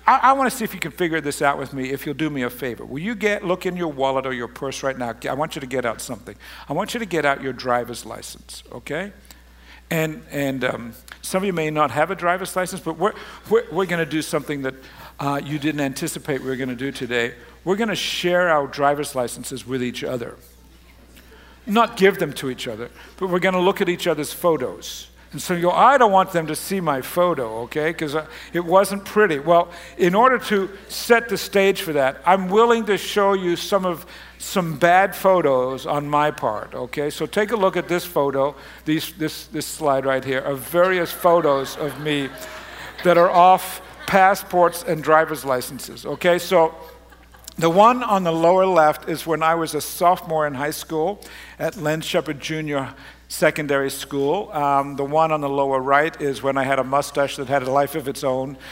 I, 0.07 0.21
I 0.23 0.33
want 0.33 0.51
to 0.51 0.57
see 0.57 0.65
if 0.65 0.75
you 0.75 0.81
can 0.81 0.91
figure 0.91 1.21
this 1.21 1.43
out 1.43 1.59
with 1.59 1.73
me 1.73 1.91
if 1.91 2.07
you'll 2.07 2.15
do 2.15 2.31
me 2.31 2.43
a 2.43 2.51
favor. 2.51 2.85
Will 2.85 3.01
you 3.01 3.15
get 3.15 3.45
look 3.45 3.67
in 3.67 3.77
your 3.77 3.89
wallet 3.89 4.27
or 4.27 4.33
your 4.33 4.49
purse 4.49 4.83
right 4.83 4.97
now? 4.97 5.15
I 5.29 5.35
want 5.35 5.55
you 5.55 5.61
to 5.61 5.67
get 5.67 5.85
out 5.85 6.01
something. 6.01 6.37
I 6.69 6.73
want 6.73 6.95
you 6.95 7.01
to 7.01 7.07
get 7.07 7.25
out 7.25 7.43
your 7.43 7.53
driver's 7.53 8.05
license, 8.05 8.63
okay? 8.73 9.13
And, 9.91 10.23
and 10.31 10.65
um, 10.65 10.93
some 11.23 11.43
of 11.43 11.47
you 11.47 11.53
may 11.53 11.71
not 11.71 11.91
have 11.91 12.11
a 12.11 12.15
driver's 12.15 12.55
license, 12.57 12.81
but 12.81 12.99
we're, 12.99 13.15
we're, 13.51 13.65
we're 13.71 13.87
going 13.87 14.05
to 14.05 14.11
do 14.11 14.23
something 14.23 14.63
that 14.63 14.75
uh, 15.21 15.41
you 15.45 15.59
didn't 15.59 15.81
anticipate 15.81 16.41
we 16.41 16.49
were 16.49 16.57
going 16.57 16.69
to 16.69 16.75
do 16.75 16.91
today. 16.91 17.35
We're 17.65 17.77
going 17.77 17.89
to 17.89 17.95
share 17.95 18.49
our 18.49 18.67
driver's 18.67 19.15
licenses 19.15 19.67
with 19.67 19.83
each 19.83 20.03
other. 20.03 20.37
Not 21.67 21.97
give 21.97 22.19
them 22.19 22.33
to 22.35 22.51
each 22.51 22.69
other, 22.69 22.91
but 23.17 23.31
we're 23.31 23.39
going 23.39 23.55
to 23.55 23.61
look 23.61 23.81
at 23.81 23.89
each 23.89 24.07
other's 24.07 24.33
photos. 24.33 25.09
And 25.35 25.43
so 25.43 25.53
you 25.53 25.63
go, 25.63 25.73
I 25.73 25.99
don't 25.99 26.13
want 26.13 26.31
them 26.31 26.47
to 26.47 26.55
see 26.55 26.81
my 26.81 27.03
photo, 27.03 27.63
okay, 27.63 27.91
because 27.91 28.17
it 28.53 28.65
wasn't 28.65 29.05
pretty. 29.05 29.41
Well, 29.41 29.69
in 29.99 30.15
order 30.15 30.39
to 30.39 30.71
set 30.89 31.29
the 31.29 31.37
stage 31.37 31.83
for 31.83 31.93
that, 31.95 32.23
I'm 32.25 32.49
willing 32.49 32.87
to 32.87 32.97
show 32.97 33.33
you 33.33 33.57
some 33.57 33.85
of 33.85 34.07
some 34.39 34.79
bad 34.79 35.13
photos 35.17 35.87
on 35.87 36.09
my 36.09 36.31
part, 36.31 36.73
okay? 36.73 37.11
So 37.11 37.27
take 37.27 37.51
a 37.51 37.57
look 37.57 37.77
at 37.77 37.89
this 37.89 38.05
photo, 38.05 38.55
these, 38.85 39.13
this, 39.15 39.47
this 39.47 39.67
slide 39.67 40.07
right 40.07 40.25
here, 40.25 40.39
of 40.39 40.61
various 40.61 41.11
photos 41.11 41.77
of 41.79 41.99
me 42.01 42.29
that 43.03 43.19
are 43.19 43.31
off 43.31 43.81
passports 44.07 44.85
and 44.85 45.03
driver's 45.03 45.45
licenses, 45.45 46.07
okay? 46.07 46.39
So 46.39 46.77
the 47.59 47.71
one 47.71 48.05
on 48.05 48.23
the 48.23 48.33
lower 48.33 48.67
left 48.67 49.09
is 49.09 49.27
when 49.27 49.43
I 49.43 49.57
was 49.57 49.75
a 49.75 49.81
sophomore 49.81 50.47
in 50.47 50.55
high 50.55 50.71
school 50.71 51.21
at 51.59 51.77
Len 51.77 52.03
Shepherd 52.03 52.39
Jr. 52.39 52.95
Secondary 53.29 53.91
School. 53.91 54.51
Um, 54.53 54.97
the 54.97 55.05
one 55.05 55.33
on 55.33 55.41
the 55.41 55.49
lower 55.49 55.81
right 55.81 56.19
is 56.21 56.43
when 56.43 56.57
I 56.57 56.65
had 56.65 56.79
a 56.79 56.85
mustache 56.85 57.37
that 57.37 57.49
had 57.49 57.63
a 57.63 57.71
life 57.71 57.95
of 57.95 58.09
its 58.09 58.25
own. 58.25 58.57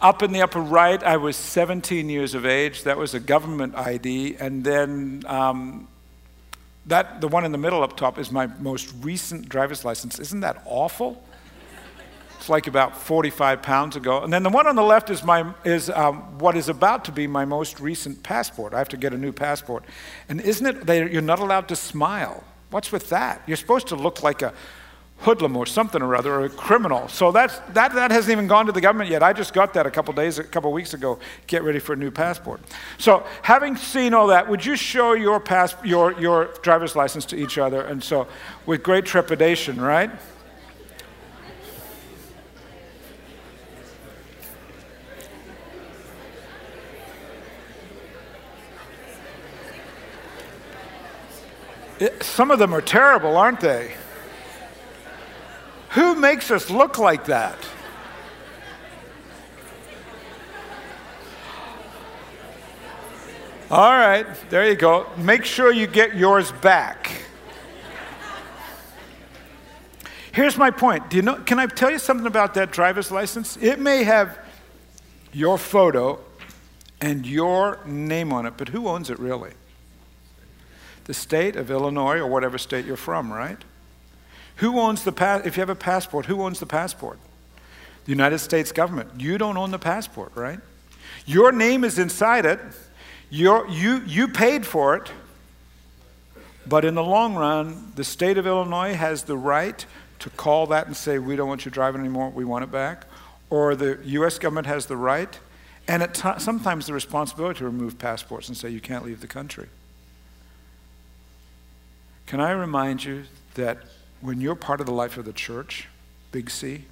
Up 0.00 0.22
in 0.22 0.32
the 0.32 0.42
upper 0.42 0.60
right, 0.60 1.02
I 1.02 1.16
was 1.16 1.36
17 1.36 2.08
years 2.08 2.34
of 2.34 2.44
age. 2.44 2.82
That 2.82 2.98
was 2.98 3.14
a 3.14 3.20
government 3.20 3.76
ID. 3.76 4.36
And 4.36 4.64
then 4.64 5.22
um, 5.26 5.86
that, 6.86 7.20
the 7.20 7.28
one 7.28 7.44
in 7.44 7.52
the 7.52 7.58
middle 7.58 7.84
up 7.84 7.96
top 7.96 8.18
is 8.18 8.32
my 8.32 8.48
most 8.58 8.92
recent 9.00 9.48
driver's 9.48 9.84
license. 9.84 10.18
Isn't 10.18 10.40
that 10.40 10.60
awful? 10.64 11.22
It's 12.38 12.48
like 12.48 12.66
about 12.66 12.96
45 12.96 13.62
pounds 13.62 13.94
ago. 13.94 14.20
And 14.20 14.32
then 14.32 14.42
the 14.42 14.50
one 14.50 14.66
on 14.66 14.74
the 14.74 14.82
left 14.82 15.10
is, 15.10 15.22
my, 15.22 15.54
is 15.64 15.88
um, 15.88 16.40
what 16.40 16.56
is 16.56 16.68
about 16.68 17.04
to 17.04 17.12
be 17.12 17.28
my 17.28 17.44
most 17.44 17.78
recent 17.78 18.24
passport. 18.24 18.74
I 18.74 18.78
have 18.78 18.88
to 18.88 18.96
get 18.96 19.12
a 19.12 19.16
new 19.16 19.30
passport. 19.30 19.84
And 20.28 20.40
isn't 20.40 20.66
it, 20.66 20.84
they, 20.84 21.08
you're 21.08 21.22
not 21.22 21.38
allowed 21.38 21.68
to 21.68 21.76
smile. 21.76 22.42
What's 22.72 22.90
with 22.90 23.08
that? 23.10 23.42
You're 23.46 23.56
supposed 23.56 23.86
to 23.88 23.96
look 23.96 24.22
like 24.22 24.42
a, 24.42 24.52
hoodlum 25.22 25.56
or 25.56 25.66
something 25.66 26.02
or 26.02 26.14
other, 26.16 26.34
or 26.34 26.44
a 26.44 26.48
criminal. 26.48 27.08
So 27.08 27.30
that's, 27.30 27.58
that, 27.70 27.94
that 27.94 28.10
hasn't 28.10 28.32
even 28.32 28.46
gone 28.48 28.66
to 28.66 28.72
the 28.72 28.80
government 28.80 29.08
yet. 29.08 29.22
I 29.22 29.32
just 29.32 29.54
got 29.54 29.72
that 29.74 29.86
a 29.86 29.90
couple 29.90 30.12
days, 30.14 30.38
a 30.38 30.44
couple 30.44 30.72
weeks 30.72 30.94
ago. 30.94 31.18
Get 31.46 31.62
ready 31.62 31.78
for 31.78 31.92
a 31.92 31.96
new 31.96 32.10
passport. 32.10 32.60
So 32.98 33.24
having 33.42 33.76
seen 33.76 34.14
all 34.14 34.26
that, 34.28 34.48
would 34.48 34.64
you 34.66 34.76
show 34.76 35.12
your, 35.12 35.38
pass, 35.38 35.76
your, 35.84 36.18
your 36.20 36.46
driver's 36.62 36.96
license 36.96 37.24
to 37.26 37.36
each 37.36 37.56
other? 37.56 37.82
And 37.82 38.02
so 38.02 38.26
with 38.66 38.82
great 38.82 39.04
trepidation, 39.04 39.80
right? 39.80 40.10
It, 51.98 52.22
some 52.22 52.50
of 52.50 52.58
them 52.58 52.74
are 52.74 52.80
terrible, 52.80 53.36
aren't 53.36 53.60
they? 53.60 53.94
Who 55.90 56.14
makes 56.14 56.50
us 56.50 56.70
look 56.70 56.98
like 56.98 57.26
that? 57.26 57.58
All 63.70 63.90
right, 63.90 64.26
there 64.50 64.68
you 64.68 64.74
go. 64.76 65.06
Make 65.16 65.46
sure 65.46 65.72
you 65.72 65.86
get 65.86 66.14
yours 66.14 66.52
back. 66.52 67.10
Here's 70.32 70.56
my 70.56 70.70
point. 70.70 71.10
Do 71.10 71.16
you 71.16 71.22
know, 71.22 71.36
can 71.36 71.58
I 71.58 71.66
tell 71.66 71.90
you 71.90 71.98
something 71.98 72.26
about 72.26 72.54
that 72.54 72.70
driver's 72.70 73.10
license? 73.10 73.56
It 73.58 73.78
may 73.78 74.04
have 74.04 74.38
your 75.32 75.56
photo 75.58 76.18
and 77.00 77.26
your 77.26 77.78
name 77.84 78.32
on 78.32 78.46
it, 78.46 78.54
but 78.56 78.68
who 78.68 78.88
owns 78.88 79.10
it 79.10 79.18
really? 79.18 79.52
The 81.04 81.14
state 81.14 81.56
of 81.56 81.70
Illinois 81.70 82.18
or 82.18 82.26
whatever 82.26 82.58
state 82.58 82.84
you're 82.84 82.96
from, 82.96 83.32
right? 83.32 83.58
Who 84.56 84.78
owns 84.78 85.04
the 85.04 85.12
pass? 85.12 85.44
If 85.44 85.56
you 85.56 85.60
have 85.60 85.70
a 85.70 85.74
passport, 85.74 86.26
who 86.26 86.42
owns 86.42 86.60
the 86.60 86.66
passport? 86.66 87.18
The 88.04 88.10
United 88.10 88.38
States 88.38 88.72
government. 88.72 89.10
You 89.20 89.38
don't 89.38 89.56
own 89.56 89.70
the 89.70 89.78
passport, 89.78 90.32
right? 90.34 90.60
Your 91.26 91.52
name 91.52 91.84
is 91.84 91.98
inside 91.98 92.46
it. 92.46 92.60
you 93.30 93.68
you, 93.70 94.02
you 94.06 94.28
paid 94.28 94.66
for 94.66 94.96
it. 94.96 95.10
But 96.66 96.84
in 96.84 96.94
the 96.94 97.02
long 97.02 97.34
run, 97.34 97.92
the 97.96 98.04
state 98.04 98.38
of 98.38 98.46
Illinois 98.46 98.94
has 98.94 99.24
the 99.24 99.36
right 99.36 99.84
to 100.20 100.30
call 100.30 100.68
that 100.68 100.86
and 100.86 100.96
say, 100.96 101.18
we 101.18 101.34
don't 101.34 101.48
want 101.48 101.64
you 101.64 101.70
driving 101.70 102.00
anymore, 102.00 102.30
we 102.30 102.44
want 102.44 102.62
it 102.62 102.70
back. 102.70 103.06
Or 103.50 103.74
the 103.74 103.98
U.S. 104.04 104.38
government 104.38 104.68
has 104.68 104.86
the 104.86 104.96
right, 104.96 105.38
and 105.88 106.02
t- 106.14 106.28
sometimes 106.38 106.86
the 106.86 106.92
responsibility 106.92 107.58
to 107.58 107.64
remove 107.64 107.98
passports 107.98 108.48
and 108.48 108.56
say, 108.56 108.70
you 108.70 108.80
can't 108.80 109.04
leave 109.04 109.20
the 109.20 109.26
country. 109.26 109.68
Can 112.26 112.40
I 112.40 112.52
remind 112.52 113.04
you 113.04 113.24
that 113.54 113.78
when 114.20 114.40
you're 114.40 114.54
part 114.54 114.80
of 114.80 114.86
the 114.86 114.92
life 114.92 115.16
of 115.16 115.24
the 115.24 115.32
church, 115.32 115.88
big 116.30 116.48
C, 116.48 116.86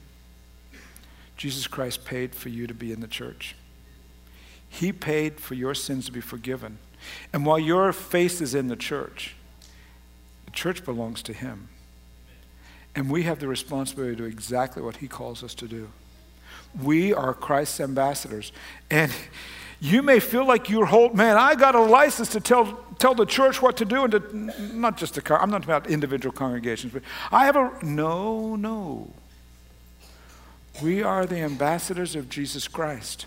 Jesus 1.36 1.66
Christ 1.66 2.04
paid 2.04 2.34
for 2.34 2.50
you 2.50 2.66
to 2.66 2.74
be 2.74 2.92
in 2.92 3.00
the 3.00 3.06
church. 3.06 3.56
He 4.68 4.92
paid 4.92 5.40
for 5.40 5.54
your 5.54 5.74
sins 5.74 6.04
to 6.04 6.12
be 6.12 6.20
forgiven. 6.20 6.78
And 7.32 7.46
while 7.46 7.58
your 7.58 7.94
face 7.94 8.42
is 8.42 8.54
in 8.54 8.68
the 8.68 8.76
church, 8.76 9.34
the 10.44 10.50
church 10.50 10.84
belongs 10.84 11.22
to 11.22 11.32
Him. 11.32 11.68
And 12.94 13.10
we 13.10 13.22
have 13.22 13.38
the 13.38 13.48
responsibility 13.48 14.16
to 14.16 14.22
do 14.22 14.28
exactly 14.28 14.82
what 14.82 14.96
He 14.96 15.08
calls 15.08 15.42
us 15.42 15.54
to 15.54 15.66
do. 15.66 15.88
We 16.82 17.14
are 17.14 17.32
Christ's 17.32 17.80
ambassadors. 17.80 18.52
And 18.90 19.10
you 19.80 20.02
may 20.02 20.20
feel 20.20 20.46
like 20.46 20.68
you're 20.68 20.84
whole, 20.84 21.08
man, 21.08 21.38
I 21.38 21.54
got 21.54 21.74
a 21.74 21.80
license 21.80 22.28
to 22.30 22.40
tell, 22.40 22.84
tell 23.00 23.14
the 23.14 23.26
church 23.26 23.60
what 23.60 23.78
to 23.78 23.84
do 23.84 24.04
and 24.04 24.12
to, 24.12 24.76
not 24.76 24.96
just 24.96 25.14
the, 25.14 25.42
I'm 25.42 25.50
not 25.50 25.64
about 25.64 25.88
individual 25.88 26.32
congregations, 26.32 26.92
but 26.92 27.02
I 27.32 27.46
have 27.46 27.56
a, 27.56 27.72
no, 27.82 28.54
no. 28.54 29.10
We 30.82 31.02
are 31.02 31.26
the 31.26 31.38
ambassadors 31.38 32.14
of 32.14 32.28
Jesus 32.28 32.68
Christ. 32.68 33.26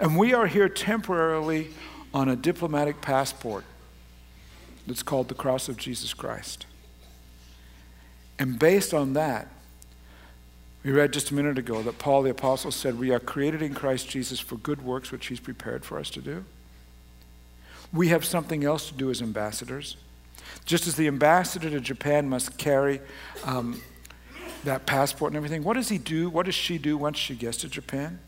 And 0.00 0.18
we 0.18 0.34
are 0.34 0.46
here 0.46 0.68
temporarily 0.68 1.68
on 2.12 2.28
a 2.28 2.36
diplomatic 2.36 3.00
passport 3.00 3.64
that's 4.86 5.02
called 5.02 5.28
the 5.28 5.34
cross 5.34 5.68
of 5.68 5.76
Jesus 5.76 6.12
Christ. 6.12 6.66
And 8.38 8.58
based 8.58 8.92
on 8.92 9.14
that, 9.14 9.48
we 10.82 10.92
read 10.92 11.12
just 11.12 11.30
a 11.30 11.34
minute 11.34 11.58
ago 11.58 11.82
that 11.82 11.98
Paul 11.98 12.22
the 12.22 12.30
Apostle 12.30 12.70
said, 12.70 12.98
We 12.98 13.10
are 13.10 13.20
created 13.20 13.62
in 13.62 13.74
Christ 13.74 14.08
Jesus 14.08 14.40
for 14.40 14.56
good 14.56 14.82
works 14.82 15.10
which 15.10 15.26
He's 15.26 15.40
prepared 15.40 15.84
for 15.84 15.98
us 15.98 16.10
to 16.10 16.20
do. 16.20 16.44
We 17.92 18.08
have 18.08 18.24
something 18.24 18.64
else 18.64 18.88
to 18.88 18.94
do 18.94 19.10
as 19.10 19.22
ambassadors. 19.22 19.96
Just 20.64 20.86
as 20.86 20.96
the 20.96 21.06
ambassador 21.06 21.70
to 21.70 21.80
Japan 21.80 22.28
must 22.28 22.58
carry 22.58 23.00
um, 23.44 23.80
that 24.64 24.86
passport 24.86 25.32
and 25.32 25.36
everything, 25.36 25.64
what 25.64 25.74
does 25.74 25.88
he 25.88 25.98
do? 25.98 26.28
What 26.28 26.46
does 26.46 26.54
she 26.54 26.78
do 26.78 26.98
once 26.98 27.16
she 27.16 27.34
gets 27.34 27.58
to 27.58 27.68
Japan? 27.68 28.18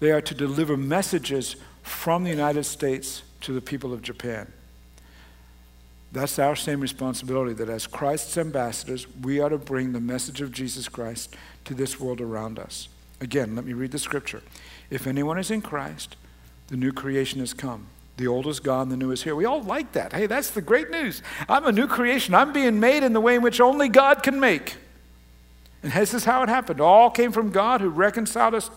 They 0.00 0.10
are 0.10 0.20
to 0.22 0.34
deliver 0.34 0.76
messages 0.76 1.56
from 1.82 2.24
the 2.24 2.30
United 2.30 2.64
States 2.64 3.22
to 3.42 3.52
the 3.52 3.60
people 3.60 3.92
of 3.92 4.02
Japan. 4.02 4.52
That's 6.10 6.38
our 6.38 6.56
same 6.56 6.80
responsibility 6.80 7.52
that 7.54 7.68
as 7.68 7.86
Christ's 7.86 8.38
ambassadors, 8.38 9.06
we 9.22 9.40
are 9.40 9.50
to 9.50 9.58
bring 9.58 9.92
the 9.92 10.00
message 10.00 10.40
of 10.40 10.52
Jesus 10.52 10.88
Christ 10.88 11.36
to 11.66 11.74
this 11.74 12.00
world 12.00 12.20
around 12.20 12.58
us. 12.58 12.88
Again, 13.20 13.54
let 13.54 13.64
me 13.64 13.74
read 13.74 13.90
the 13.90 13.98
scripture. 13.98 14.42
If 14.88 15.06
anyone 15.06 15.38
is 15.38 15.50
in 15.50 15.60
Christ, 15.60 16.16
the 16.68 16.76
new 16.76 16.92
creation 16.92 17.40
has 17.40 17.52
come. 17.52 17.88
The 18.18 18.26
old 18.26 18.48
is 18.48 18.58
gone, 18.58 18.88
the 18.88 18.96
new 18.96 19.12
is 19.12 19.22
here. 19.22 19.36
We 19.36 19.44
all 19.44 19.62
like 19.62 19.92
that. 19.92 20.12
Hey, 20.12 20.26
that's 20.26 20.50
the 20.50 20.60
great 20.60 20.90
news. 20.90 21.22
I'm 21.48 21.64
a 21.64 21.72
new 21.72 21.86
creation. 21.86 22.34
I'm 22.34 22.52
being 22.52 22.80
made 22.80 23.04
in 23.04 23.12
the 23.12 23.20
way 23.20 23.36
in 23.36 23.42
which 23.42 23.60
only 23.60 23.88
God 23.88 24.24
can 24.24 24.38
make. 24.40 24.76
And 25.84 25.92
this 25.92 26.12
is 26.12 26.24
how 26.24 26.42
it 26.42 26.48
happened. 26.48 26.80
All 26.80 27.10
came 27.10 27.30
from 27.30 27.52
God 27.52 27.80
who 27.80 27.88
reconciled 27.88 28.54
us 28.54 28.70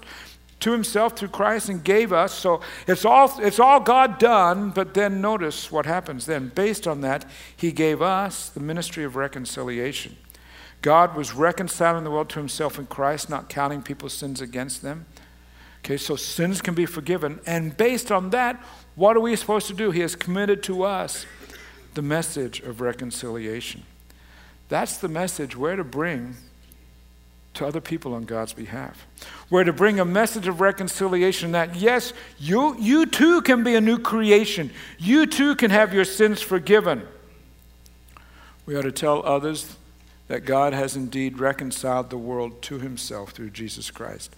to 0.60 0.72
himself 0.72 1.18
through 1.18 1.30
Christ 1.30 1.70
and 1.70 1.84
gave 1.84 2.14
us. 2.14 2.34
So 2.34 2.62
it's 2.86 3.04
all, 3.04 3.34
it's 3.40 3.60
all 3.60 3.80
God 3.80 4.20
done, 4.20 4.70
but 4.70 4.94
then 4.94 5.20
notice 5.20 5.72
what 5.72 5.88
happens 5.88 6.28
then. 6.28 6.52
Based 6.54 6.88
on 6.88 7.02
that, 7.02 7.26
he 7.58 7.72
gave 7.72 8.00
us 8.00 8.50
the 8.50 8.60
ministry 8.60 9.04
of 9.04 9.16
reconciliation. 9.16 10.18
God 10.84 11.16
was 11.16 11.34
reconciling 11.34 12.04
the 12.04 12.12
world 12.12 12.30
to 12.30 12.40
himself 12.40 12.78
in 12.78 12.86
Christ, 12.86 13.28
not 13.28 13.50
counting 13.50 13.82
people's 13.82 14.14
sins 14.14 14.40
against 14.40 14.84
them. 14.84 15.06
Okay, 15.84 15.98
so 15.98 16.16
sins 16.16 16.62
can 16.62 16.76
be 16.76 16.86
forgiven. 16.86 17.40
And 17.48 17.76
based 17.76 18.12
on 18.12 18.30
that, 18.30 18.64
what 18.96 19.16
are 19.16 19.22
we 19.22 19.36
supposed 19.36 19.68
to 19.68 19.74
do? 19.74 19.92
He 19.92 20.02
has 20.02 20.16
committed 20.16 20.64
to 20.64 20.84
us 20.84 21.26
the 21.94 22.02
message 22.02 22.60
of 22.62 22.82
reconciliation. 22.82 23.84
That's 24.70 24.98
the 24.98 25.08
message 25.08 25.56
we're 25.56 25.76
to 25.76 25.84
bring 25.84 26.36
to 27.54 27.66
other 27.66 27.82
people 27.82 28.14
on 28.14 28.24
God's 28.24 28.54
behalf. 28.54 29.06
We're 29.50 29.66
to 29.66 29.74
bring 29.74 30.00
a 30.00 30.06
message 30.06 30.48
of 30.48 30.62
reconciliation 30.62 31.52
that, 31.52 31.76
yes, 31.76 32.14
you, 32.40 32.78
you 32.80 33.06
too 33.06 33.42
can 33.42 33.64
be 33.64 33.76
a 33.76 33.82
new 33.82 34.00
creation. 34.00 34.72
You 34.98 35.26
too 35.26 35.56
can 35.56 35.72
have 35.72 35.94
your 35.94 36.06
sins 36.06 36.42
forgiven. 36.42 37.06
We 38.66 38.78
ought 38.78 38.84
to 38.84 38.92
tell 38.92 39.26
others 39.26 39.76
that 40.30 40.46
God 40.46 40.72
has 40.72 40.96
indeed 40.96 41.40
reconciled 41.40 42.10
the 42.10 42.18
world 42.18 42.62
to 42.64 42.80
himself 42.80 43.32
through 43.32 43.50
Jesus 43.50 43.92
Christ. 43.92 44.34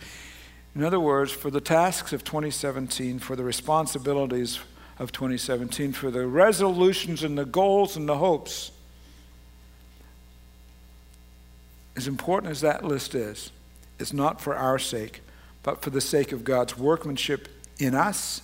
In 0.76 0.84
other 0.84 1.00
words, 1.00 1.32
for 1.32 1.52
the 1.52 1.62
tasks 1.62 2.14
of 2.14 2.24
2017, 2.24 3.20
for 3.20 3.36
the 3.36 3.44
responsibilities 3.44 4.60
of 4.98 5.12
2017, 5.12 5.92
for 5.92 6.10
the 6.10 6.26
resolutions 6.26 7.24
and 7.24 7.38
the 7.38 7.46
goals 7.46 7.96
and 7.96 8.10
the 8.10 8.18
hopes, 8.18 8.72
as 11.96 12.08
important 12.08 12.52
as 12.52 12.62
that 12.62 12.84
list 12.84 13.14
is, 13.14 13.52
it's 14.00 14.14
not 14.14 14.42
for 14.42 14.56
our 14.56 14.80
sake, 14.80 15.22
but 15.62 15.82
for 15.82 15.92
the 15.92 16.02
sake 16.02 16.32
of 16.32 16.44
God's 16.44 16.78
workmanship 16.78 17.48
in 17.78 17.94
us 17.94 18.42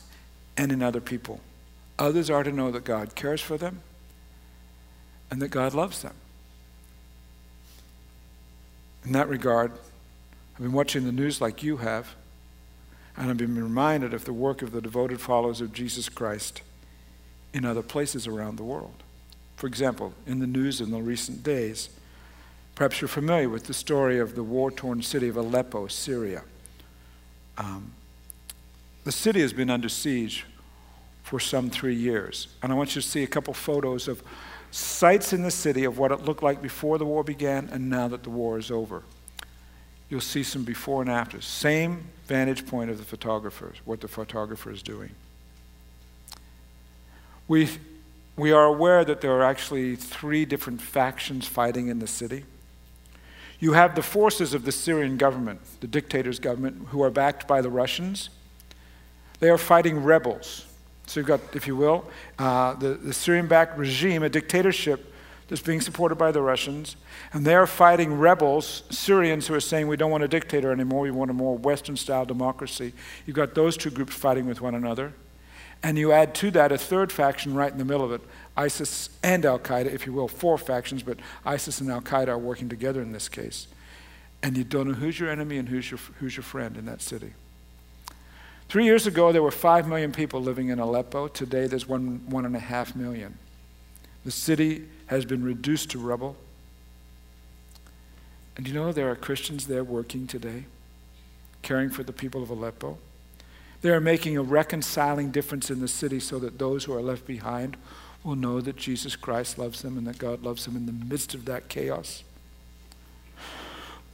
and 0.56 0.72
in 0.72 0.84
other 0.84 1.02
people. 1.02 1.40
Others 1.98 2.30
are 2.30 2.44
to 2.44 2.52
know 2.52 2.70
that 2.72 2.84
God 2.84 3.16
cares 3.16 3.42
for 3.42 3.58
them 3.58 3.82
and 5.32 5.42
that 5.42 5.50
God 5.50 5.74
loves 5.74 6.02
them. 6.04 6.14
In 9.04 9.14
that 9.14 9.28
regard, 9.28 9.72
I've 9.72 10.62
been 10.62 10.72
watching 10.72 11.06
the 11.06 11.12
news 11.12 11.42
like 11.42 11.64
you 11.64 11.78
have, 11.78 12.16
and 13.20 13.30
I've 13.30 13.38
been 13.38 13.62
reminded 13.62 14.14
of 14.14 14.24
the 14.24 14.32
work 14.32 14.62
of 14.62 14.72
the 14.72 14.80
devoted 14.80 15.20
followers 15.20 15.60
of 15.60 15.74
Jesus 15.74 16.08
Christ 16.08 16.62
in 17.54 17.66
other 17.66 17.82
places 17.82 18.28
around 18.28 18.56
the 18.56 18.64
world. 18.64 19.04
For 19.58 19.68
example, 19.68 20.14
in 20.26 20.40
the 20.40 20.48
news 20.48 20.80
in 20.80 20.90
the 20.90 21.02
recent 21.02 21.44
days, 21.44 21.90
perhaps 22.76 23.02
you're 23.02 23.10
familiar 23.10 23.50
with 23.50 23.66
the 23.66 23.74
story 23.74 24.20
of 24.20 24.36
the 24.36 24.44
war 24.44 24.72
torn 24.72 25.02
city 25.02 25.28
of 25.28 25.36
Aleppo, 25.36 25.88
Syria. 25.88 26.44
Um, 27.58 27.92
the 29.04 29.12
city 29.12 29.42
has 29.42 29.52
been 29.52 29.70
under 29.70 29.90
siege 29.90 30.46
for 31.24 31.42
some 31.42 31.70
three 31.70 31.96
years. 31.96 32.48
And 32.64 32.72
I 32.72 32.76
want 32.76 32.96
you 32.96 33.02
to 33.02 33.08
see 33.08 33.24
a 33.24 33.28
couple 33.28 33.54
photos 33.54 34.08
of 34.08 34.24
sites 34.72 35.34
in 35.34 35.44
the 35.44 35.52
city 35.52 35.84
of 35.84 35.98
what 35.98 36.14
it 36.14 36.24
looked 36.24 36.42
like 36.42 36.62
before 36.62 36.98
the 36.98 37.06
war 37.06 37.26
began 37.26 37.68
and 37.70 37.90
now 37.90 38.08
that 38.08 38.24
the 38.24 38.30
war 38.30 38.58
is 38.58 38.72
over. 38.72 39.04
You'll 40.10 40.22
see 40.22 40.44
some 40.44 40.64
before 40.64 41.02
and 41.02 41.10
after. 41.10 41.42
Same 41.42 42.06
vantage 42.26 42.66
point 42.66 42.90
of 42.90 42.98
the 42.98 43.04
photographers, 43.04 43.78
what 43.86 44.02
the 44.02 44.08
photographer 44.08 44.72
is 44.72 44.82
doing. 44.82 45.12
We, 47.48 47.70
we 48.36 48.52
are 48.52 48.66
aware 48.66 49.04
that 49.06 49.22
there 49.22 49.32
are 49.34 49.44
actually 49.44 49.96
three 49.96 50.46
different 50.46 50.82
factions 50.82 51.48
fighting 51.48 51.88
in 51.88 52.00
the 52.00 52.08
city. 52.08 52.46
You 53.60 53.74
have 53.74 53.96
the 53.96 54.02
forces 54.02 54.54
of 54.54 54.66
the 54.66 54.72
Syrian 54.72 55.18
government, 55.18 55.60
the 55.82 55.88
dictator's 55.88 56.40
government, 56.40 56.88
who 56.90 57.04
are 57.04 57.12
backed 57.12 57.48
by 57.48 57.62
the 57.62 57.70
Russians. 57.70 58.30
They 59.40 59.50
are 59.50 59.58
fighting 59.58 60.04
rebels 60.04 60.66
so 61.10 61.20
you've 61.20 61.28
got, 61.28 61.42
if 61.56 61.66
you 61.66 61.76
will, 61.76 62.06
uh, 62.38 62.76
the, 62.76 62.90
the 62.90 63.14
Syrian 63.14 63.48
backed 63.48 63.80
regime, 63.80 64.22
a 64.22 64.30
dictatorship 64.30 65.12
that's 65.50 65.62
being 65.62 65.82
supported 65.82 66.16
by 66.16 66.32
the 66.32 66.42
Russians, 66.42 66.96
and 67.34 67.44
they're 67.44 67.68
fighting 67.68 68.14
rebels, 68.14 68.84
Syrians 68.92 69.48
who 69.48 69.56
are 69.56 69.60
saying 69.60 69.88
we 69.88 69.98
don't 69.98 70.12
want 70.12 70.24
a 70.24 70.28
dictator 70.28 70.72
anymore, 70.72 71.02
we 71.02 71.12
want 71.12 71.32
a 71.32 71.34
more 71.34 71.58
Western 71.58 71.98
style 71.98 72.24
democracy. 72.24 72.94
You've 73.26 73.36
got 73.36 73.56
those 73.56 73.76
two 73.76 73.90
groups 73.90 74.14
fighting 74.14 74.46
with 74.46 74.62
one 74.62 74.76
another. 74.76 75.14
And 75.82 75.98
you 75.98 76.12
add 76.12 76.36
to 76.36 76.52
that 76.52 76.72
a 76.72 76.78
third 76.78 77.12
faction 77.12 77.54
right 77.54 77.72
in 77.72 77.78
the 77.78 77.86
middle 77.86 78.06
of 78.06 78.12
it 78.12 78.22
ISIS 78.58 79.10
and 79.24 79.46
Al 79.46 79.58
Qaeda, 79.58 79.86
if 79.86 80.06
you 80.06 80.12
will, 80.12 80.28
four 80.28 80.58
factions, 80.58 81.02
but 81.02 81.18
ISIS 81.46 81.80
and 81.80 81.90
Al 81.90 82.02
Qaeda 82.02 82.28
are 82.28 82.38
working 82.38 82.68
together 82.68 83.02
in 83.02 83.14
this 83.14 83.30
case. 83.30 83.68
And 84.44 84.58
you 84.58 84.66
don't 84.66 84.88
know 84.88 84.94
who's 84.94 85.20
your 85.20 85.30
enemy 85.30 85.58
and 85.58 85.70
who's 85.70 85.90
your, 85.90 86.00
who's 86.20 86.36
your 86.36 86.44
friend 86.44 86.76
in 86.76 86.86
that 86.86 87.02
city. 87.02 87.34
Three 88.68 88.84
years 88.84 89.08
ago, 89.08 89.32
there 89.32 89.42
were 89.42 89.52
five 89.52 89.88
million 89.88 90.12
people 90.12 90.42
living 90.42 90.68
in 90.68 90.78
Aleppo. 90.80 91.30
Today, 91.30 91.68
there's 91.68 91.88
one, 91.88 92.22
one 92.28 92.46
and 92.46 92.56
a 92.56 92.60
half 92.60 92.96
million. 92.96 93.38
The 94.26 94.32
city 94.32 94.86
has 95.10 95.26
been 95.26 95.44
reduced 95.44 95.90
to 95.90 96.00
rubble. 96.00 96.38
And 98.56 98.68
you 98.68 98.76
know 98.76 98.92
there 98.92 99.10
are 99.10 99.16
Christians 99.16 99.66
there 99.66 99.84
working 99.84 100.28
today, 100.28 100.66
caring 101.64 101.90
for 101.90 102.04
the 102.04 102.14
people 102.14 102.44
of 102.44 102.52
Aleppo? 102.52 103.00
They 103.82 103.90
are 103.90 104.00
making 104.00 104.38
a 104.38 104.44
reconciling 104.44 105.32
difference 105.32 105.72
in 105.72 105.80
the 105.80 105.88
city 105.88 106.20
so 106.20 106.38
that 106.40 106.60
those 106.60 106.84
who 106.84 106.94
are 106.94 107.02
left 107.02 107.26
behind 107.26 107.76
will 108.24 108.36
know 108.36 108.62
that 108.62 108.76
Jesus 108.76 109.16
Christ 109.16 109.58
loves 109.58 109.82
them 109.82 109.98
and 109.98 110.06
that 110.06 110.20
God 110.20 110.44
loves 110.44 110.66
them 110.66 110.76
in 110.76 110.86
the 110.86 110.92
midst 110.92 111.34
of 111.34 111.46
that 111.46 111.70
chaos. 111.70 112.24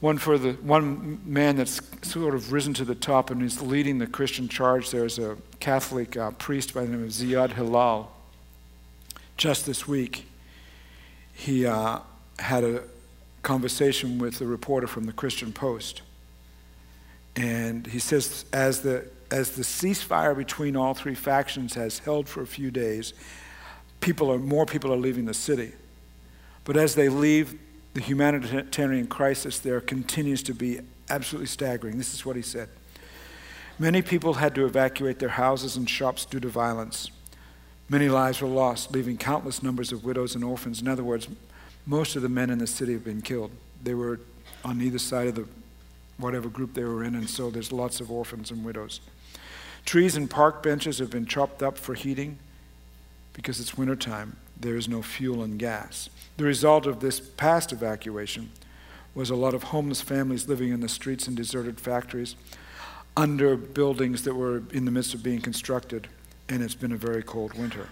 One 0.00 0.16
for 0.16 0.38
the 0.38 0.52
one 0.52 1.20
man 1.26 1.56
that's 1.56 1.82
sort 2.08 2.34
of 2.34 2.52
risen 2.52 2.72
to 2.74 2.86
the 2.86 2.94
top 2.94 3.30
and 3.30 3.42
is 3.42 3.60
leading 3.60 3.98
the 3.98 4.06
Christian 4.06 4.48
charge. 4.48 4.90
There's 4.90 5.18
a 5.18 5.36
Catholic 5.60 6.16
uh, 6.16 6.30
priest 6.32 6.72
by 6.72 6.82
the 6.82 6.88
name 6.88 7.04
of 7.04 7.10
Ziad 7.10 7.52
Hilal. 7.52 8.12
Just 9.36 9.66
this 9.66 9.86
week, 9.86 10.26
he 11.36 11.66
uh, 11.66 11.98
had 12.38 12.64
a 12.64 12.82
conversation 13.42 14.18
with 14.18 14.40
a 14.40 14.46
reporter 14.46 14.86
from 14.86 15.04
the 15.04 15.12
Christian 15.12 15.52
Post, 15.52 16.00
and 17.36 17.86
he 17.86 17.98
says 17.98 18.46
as 18.52 18.80
the 18.80 19.06
as 19.30 19.50
the 19.50 19.62
ceasefire 19.62 20.36
between 20.36 20.76
all 20.76 20.94
three 20.94 21.14
factions 21.14 21.74
has 21.74 21.98
held 21.98 22.28
for 22.28 22.42
a 22.42 22.46
few 22.46 22.70
days, 22.70 23.12
people 24.00 24.32
are 24.32 24.38
more 24.38 24.64
people 24.64 24.92
are 24.92 24.96
leaving 24.96 25.26
the 25.26 25.34
city. 25.34 25.72
But 26.64 26.76
as 26.76 26.94
they 26.94 27.08
leave, 27.08 27.58
the 27.92 28.00
humanitarian 28.00 29.06
crisis 29.06 29.58
there 29.58 29.80
continues 29.80 30.42
to 30.44 30.54
be 30.54 30.80
absolutely 31.10 31.48
staggering. 31.48 31.98
This 31.98 32.14
is 32.14 32.24
what 32.24 32.36
he 32.36 32.42
said 32.42 32.70
Many 33.78 34.00
people 34.00 34.34
had 34.34 34.54
to 34.54 34.64
evacuate 34.64 35.18
their 35.18 35.28
houses 35.28 35.76
and 35.76 35.88
shops 35.88 36.24
due 36.24 36.40
to 36.40 36.48
violence. 36.48 37.10
Many 37.88 38.08
lives 38.08 38.40
were 38.40 38.48
lost, 38.48 38.92
leaving 38.92 39.16
countless 39.16 39.62
numbers 39.62 39.92
of 39.92 40.04
widows 40.04 40.34
and 40.34 40.42
orphans. 40.42 40.80
In 40.80 40.88
other 40.88 41.04
words, 41.04 41.28
most 41.86 42.16
of 42.16 42.22
the 42.22 42.28
men 42.28 42.50
in 42.50 42.58
the 42.58 42.66
city 42.66 42.92
have 42.94 43.04
been 43.04 43.22
killed. 43.22 43.52
They 43.82 43.94
were 43.94 44.20
on 44.64 44.82
either 44.82 44.98
side 44.98 45.28
of 45.28 45.34
the 45.36 45.46
whatever 46.18 46.48
group 46.48 46.74
they 46.74 46.82
were 46.82 47.04
in, 47.04 47.14
and 47.14 47.28
so 47.28 47.50
there's 47.50 47.70
lots 47.70 48.00
of 48.00 48.10
orphans 48.10 48.50
and 48.50 48.64
widows. 48.64 49.00
Trees 49.84 50.16
and 50.16 50.28
park 50.28 50.62
benches 50.62 50.98
have 50.98 51.10
been 51.10 51.26
chopped 51.26 51.62
up 51.62 51.78
for 51.78 51.94
heating 51.94 52.38
because 53.32 53.60
it's 53.60 53.78
wintertime. 53.78 54.36
There 54.58 54.76
is 54.76 54.88
no 54.88 55.02
fuel 55.02 55.44
and 55.44 55.58
gas. 55.58 56.08
The 56.38 56.44
result 56.44 56.86
of 56.86 57.00
this 57.00 57.20
past 57.20 57.72
evacuation 57.72 58.50
was 59.14 59.30
a 59.30 59.36
lot 59.36 59.54
of 59.54 59.64
homeless 59.64 60.00
families 60.00 60.48
living 60.48 60.70
in 60.70 60.80
the 60.80 60.88
streets 60.88 61.28
and 61.28 61.36
deserted 61.36 61.80
factories 61.80 62.34
under 63.16 63.56
buildings 63.56 64.24
that 64.24 64.34
were 64.34 64.62
in 64.72 64.84
the 64.84 64.90
midst 64.90 65.14
of 65.14 65.22
being 65.22 65.40
constructed, 65.40 66.08
and 66.48 66.62
it's 66.62 66.74
been 66.74 66.92
a 66.92 66.96
very 66.96 67.22
cold 67.22 67.54
winter. 67.54 67.88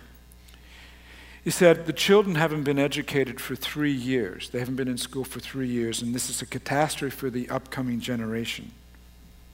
He 1.42 1.50
said, 1.50 1.84
The 1.84 1.92
children 1.92 2.36
haven't 2.36 2.64
been 2.64 2.78
educated 2.78 3.40
for 3.40 3.54
three 3.54 3.92
years. 3.92 4.48
They 4.48 4.60
haven't 4.60 4.76
been 4.76 4.88
in 4.88 4.96
school 4.96 5.24
for 5.24 5.40
three 5.40 5.68
years, 5.68 6.00
and 6.00 6.14
this 6.14 6.30
is 6.30 6.40
a 6.40 6.46
catastrophe 6.46 7.14
for 7.14 7.28
the 7.28 7.48
upcoming 7.50 8.00
generation. 8.00 8.72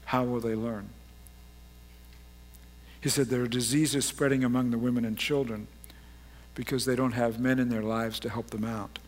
How 0.07 0.25
will 0.25 0.41
they 0.41 0.55
learn? 0.55 0.91
He 3.01 3.09
said, 3.09 3.27
There 3.27 3.43
are 3.43 3.49
diseases 3.49 4.05
spreading 4.05 4.45
among 4.45 4.71
the 4.71 4.79
women 4.79 5.05
and 5.05 5.19
children 5.19 5.67
because 6.55 6.85
they 6.85 6.95
don't 6.95 7.13
have 7.13 7.41
men 7.41 7.59
in 7.59 7.71
their 7.71 7.83
lives 7.83 8.21
to 8.21 8.29
help 8.29 8.51
them 8.51 8.65
out. 8.65 8.99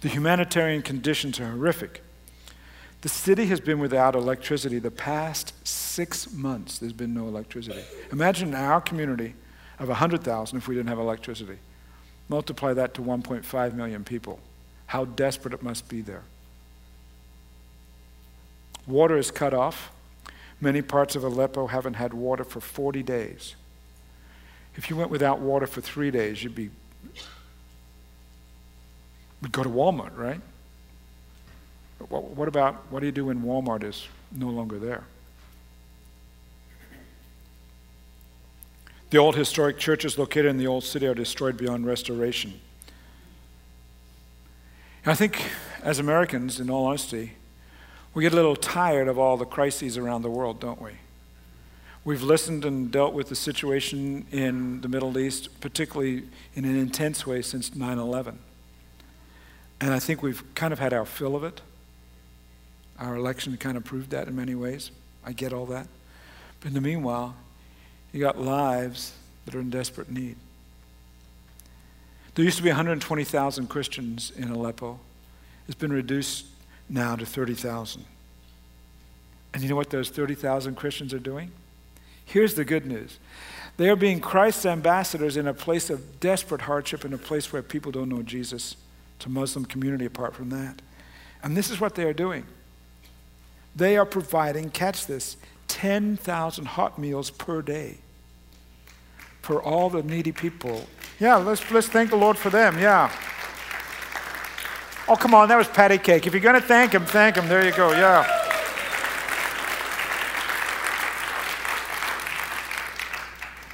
The 0.00 0.08
humanitarian 0.08 0.82
conditions 0.82 1.38
are 1.38 1.50
horrific. 1.50 2.02
The 3.06 3.10
city 3.10 3.46
has 3.46 3.60
been 3.60 3.78
without 3.78 4.16
electricity 4.16 4.80
the 4.80 4.90
past 4.90 5.52
six 5.64 6.32
months. 6.32 6.80
There's 6.80 6.92
been 6.92 7.14
no 7.14 7.28
electricity. 7.28 7.84
Imagine 8.10 8.52
our 8.52 8.80
community 8.80 9.36
of 9.78 9.86
100,000 9.86 10.58
if 10.58 10.66
we 10.66 10.74
didn't 10.74 10.88
have 10.88 10.98
electricity. 10.98 11.58
Multiply 12.28 12.72
that 12.72 12.94
to 12.94 13.02
1.5 13.02 13.74
million 13.74 14.02
people. 14.02 14.40
How 14.86 15.04
desperate 15.04 15.54
it 15.54 15.62
must 15.62 15.88
be 15.88 16.00
there. 16.00 16.24
Water 18.88 19.16
is 19.16 19.30
cut 19.30 19.54
off. 19.54 19.92
Many 20.60 20.82
parts 20.82 21.14
of 21.14 21.22
Aleppo 21.22 21.68
haven't 21.68 21.94
had 21.94 22.12
water 22.12 22.42
for 22.42 22.60
40 22.60 23.04
days. 23.04 23.54
If 24.74 24.90
you 24.90 24.96
went 24.96 25.10
without 25.10 25.38
water 25.38 25.68
for 25.68 25.80
three 25.80 26.10
days, 26.10 26.42
you'd 26.42 26.56
be, 26.56 26.70
We'd 29.40 29.52
go 29.52 29.62
to 29.62 29.70
Walmart, 29.70 30.18
right? 30.18 30.40
What 31.98 32.48
about, 32.48 32.90
what 32.90 33.00
do 33.00 33.06
you 33.06 33.12
do 33.12 33.26
when 33.26 33.42
Walmart 33.42 33.82
is 33.82 34.06
no 34.30 34.48
longer 34.48 34.78
there? 34.78 35.04
The 39.10 39.18
old 39.18 39.36
historic 39.36 39.78
churches 39.78 40.18
located 40.18 40.46
in 40.46 40.58
the 40.58 40.66
old 40.66 40.84
city 40.84 41.06
are 41.06 41.14
destroyed 41.14 41.56
beyond 41.56 41.86
restoration. 41.86 42.60
And 45.04 45.12
I 45.12 45.14
think 45.14 45.42
as 45.82 45.98
Americans, 45.98 46.58
in 46.58 46.68
all 46.68 46.86
honesty, 46.86 47.32
we 48.12 48.22
get 48.24 48.32
a 48.32 48.36
little 48.36 48.56
tired 48.56 49.08
of 49.08 49.18
all 49.18 49.36
the 49.36 49.44
crises 49.44 49.96
around 49.96 50.22
the 50.22 50.30
world, 50.30 50.58
don't 50.58 50.82
we? 50.82 50.92
We've 52.04 52.22
listened 52.22 52.64
and 52.64 52.90
dealt 52.90 53.14
with 53.14 53.28
the 53.28 53.36
situation 53.36 54.26
in 54.30 54.80
the 54.80 54.88
Middle 54.88 55.16
East, 55.18 55.60
particularly 55.60 56.24
in 56.54 56.64
an 56.64 56.76
intense 56.76 57.26
way 57.26 57.42
since 57.42 57.74
9 57.74 57.98
11. 57.98 58.38
And 59.80 59.92
I 59.92 59.98
think 59.98 60.22
we've 60.22 60.42
kind 60.54 60.72
of 60.72 60.78
had 60.78 60.92
our 60.92 61.04
fill 61.04 61.36
of 61.36 61.44
it. 61.44 61.60
Our 62.98 63.16
election 63.16 63.56
kind 63.56 63.76
of 63.76 63.84
proved 63.84 64.10
that 64.10 64.28
in 64.28 64.36
many 64.36 64.54
ways. 64.54 64.90
I 65.24 65.32
get 65.32 65.52
all 65.52 65.66
that. 65.66 65.86
But 66.60 66.68
in 66.68 66.74
the 66.74 66.80
meanwhile, 66.80 67.36
you 68.12 68.20
got 68.20 68.40
lives 68.40 69.12
that 69.44 69.54
are 69.54 69.60
in 69.60 69.70
desperate 69.70 70.10
need. 70.10 70.36
There 72.34 72.44
used 72.44 72.58
to 72.58 72.62
be 72.62 72.68
120,000 72.68 73.66
Christians 73.68 74.32
in 74.36 74.50
Aleppo, 74.50 75.00
It's 75.66 75.74
been 75.74 75.92
reduced 75.92 76.46
now 76.88 77.16
to 77.16 77.26
30,000. 77.26 78.04
And 79.54 79.62
you 79.62 79.68
know 79.68 79.76
what 79.76 79.90
those 79.90 80.10
30,000 80.10 80.74
Christians 80.74 81.14
are 81.14 81.18
doing? 81.18 81.50
Here's 82.24 82.54
the 82.54 82.64
good 82.64 82.86
news 82.86 83.18
they 83.76 83.90
are 83.90 83.96
being 83.96 84.20
Christ's 84.20 84.64
ambassadors 84.64 85.36
in 85.36 85.46
a 85.46 85.54
place 85.54 85.90
of 85.90 86.18
desperate 86.18 86.62
hardship, 86.62 87.04
in 87.04 87.12
a 87.12 87.18
place 87.18 87.52
where 87.52 87.62
people 87.62 87.92
don't 87.92 88.08
know 88.08 88.22
Jesus. 88.22 88.76
It's 89.16 89.26
a 89.26 89.28
Muslim 89.28 89.64
community 89.64 90.06
apart 90.06 90.34
from 90.34 90.50
that. 90.50 90.80
And 91.42 91.56
this 91.56 91.70
is 91.70 91.80
what 91.80 91.94
they 91.94 92.04
are 92.04 92.14
doing 92.14 92.46
they 93.76 93.96
are 93.96 94.06
providing, 94.06 94.70
catch 94.70 95.06
this, 95.06 95.36
10,000 95.68 96.64
hot 96.64 96.98
meals 96.98 97.30
per 97.30 97.60
day 97.62 97.98
for 99.42 99.62
all 99.62 99.90
the 99.90 100.02
needy 100.02 100.32
people. 100.32 100.86
Yeah, 101.20 101.36
let's, 101.36 101.70
let's 101.70 101.86
thank 101.86 102.10
the 102.10 102.16
Lord 102.16 102.36
for 102.36 102.50
them. 102.50 102.78
Yeah. 102.78 103.12
Oh, 105.08 105.14
come 105.14 105.34
on, 105.34 105.48
that 105.48 105.56
was 105.56 105.68
patty 105.68 105.98
cake. 105.98 106.26
If 106.26 106.32
you're 106.32 106.42
going 106.42 106.60
to 106.60 106.66
thank 106.66 106.92
him, 106.92 107.04
thank 107.04 107.36
him. 107.36 107.46
There 107.48 107.64
you 107.64 107.72
go. 107.72 107.92
Yeah. 107.92 108.44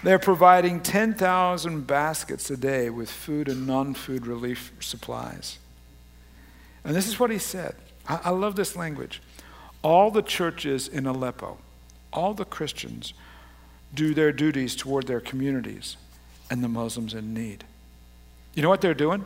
They're 0.02 0.18
providing 0.18 0.80
10,000 0.80 1.86
baskets 1.86 2.50
a 2.50 2.56
day 2.56 2.90
with 2.90 3.08
food 3.08 3.48
and 3.48 3.66
non 3.66 3.94
food 3.94 4.26
relief 4.26 4.72
supplies. 4.80 5.58
And 6.84 6.94
this 6.94 7.06
is 7.06 7.20
what 7.20 7.30
he 7.30 7.38
said. 7.38 7.76
I, 8.08 8.20
I, 8.24 8.30
love 8.30 8.56
this 8.56 8.74
language. 8.74 9.22
All 9.82 10.10
the 10.10 10.22
churches 10.22 10.88
in 10.88 11.06
Aleppo, 11.06 11.58
all 12.12 12.34
the 12.34 12.44
Christians, 12.44 13.14
do 13.94 14.14
their 14.14 14.32
duties 14.32 14.76
toward 14.76 15.06
their 15.06 15.20
communities 15.20 15.96
and 16.50 16.62
the 16.62 16.68
Muslims 16.68 17.14
in 17.14 17.34
need. 17.34 17.64
You 18.54 18.62
know 18.62 18.68
what 18.68 18.80
they're 18.80 18.94
doing? 18.94 19.24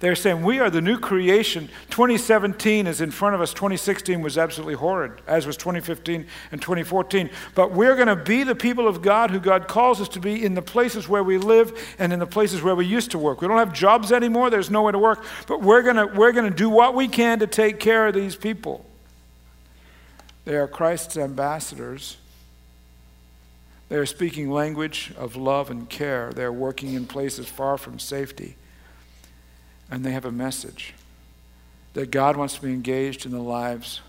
They're 0.00 0.14
saying, 0.14 0.44
We 0.44 0.60
are 0.60 0.70
the 0.70 0.80
new 0.80 0.98
creation. 0.98 1.68
2017 1.90 2.86
is 2.86 3.00
in 3.00 3.10
front 3.10 3.34
of 3.34 3.40
us. 3.40 3.52
2016 3.52 4.20
was 4.20 4.38
absolutely 4.38 4.74
horrid, 4.74 5.12
as 5.26 5.46
was 5.46 5.56
2015 5.56 6.26
and 6.52 6.62
2014. 6.62 7.30
But 7.56 7.72
we're 7.72 7.96
going 7.96 8.06
to 8.08 8.16
be 8.16 8.44
the 8.44 8.54
people 8.54 8.86
of 8.86 9.02
God 9.02 9.30
who 9.30 9.40
God 9.40 9.66
calls 9.66 10.00
us 10.00 10.08
to 10.10 10.20
be 10.20 10.44
in 10.44 10.54
the 10.54 10.62
places 10.62 11.08
where 11.08 11.24
we 11.24 11.36
live 11.38 11.76
and 11.98 12.12
in 12.12 12.20
the 12.20 12.26
places 12.26 12.62
where 12.62 12.76
we 12.76 12.86
used 12.86 13.10
to 13.10 13.18
work. 13.18 13.40
We 13.40 13.48
don't 13.48 13.58
have 13.58 13.72
jobs 13.72 14.12
anymore, 14.12 14.50
there's 14.50 14.70
nowhere 14.70 14.92
to 14.92 14.98
work. 14.98 15.24
But 15.48 15.62
we're 15.62 15.82
going 15.82 15.96
to, 15.96 16.06
we're 16.06 16.32
going 16.32 16.48
to 16.48 16.56
do 16.56 16.70
what 16.70 16.94
we 16.94 17.08
can 17.08 17.40
to 17.40 17.48
take 17.48 17.80
care 17.80 18.06
of 18.06 18.14
these 18.14 18.36
people. 18.36 18.84
They 20.48 20.56
are 20.56 20.66
Christ's 20.66 21.18
ambassadors 21.18 22.16
they 23.88 23.96
are 23.96 24.06
speaking 24.06 24.50
language 24.50 25.12
of 25.16 25.34
love 25.34 25.70
and 25.70 25.88
care. 25.88 26.30
They 26.32 26.44
are 26.44 26.52
working 26.52 26.92
in 26.92 27.06
places 27.06 27.48
far 27.48 27.78
from 27.78 27.98
safety. 27.98 28.56
And 29.90 30.04
they 30.04 30.12
have 30.12 30.26
a 30.26 30.32
message 30.32 30.94
that 31.94 32.10
God 32.10 32.36
wants 32.36 32.54
to 32.54 32.62
be 32.62 32.68
engaged 32.68 33.24
in 33.24 33.32
the 33.32 33.40
lives 33.40 34.02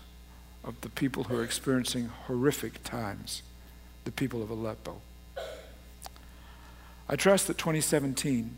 of 0.62 0.78
the 0.82 0.90
people 0.90 1.24
who 1.24 1.36
are 1.36 1.42
experiencing 1.42 2.10
horrific 2.26 2.84
times, 2.84 3.42
the 4.04 4.12
people 4.12 4.42
of 4.42 4.50
Aleppo. 4.50 5.00
I 7.08 7.16
trust 7.16 7.46
that 7.46 7.56
2017 7.56 8.56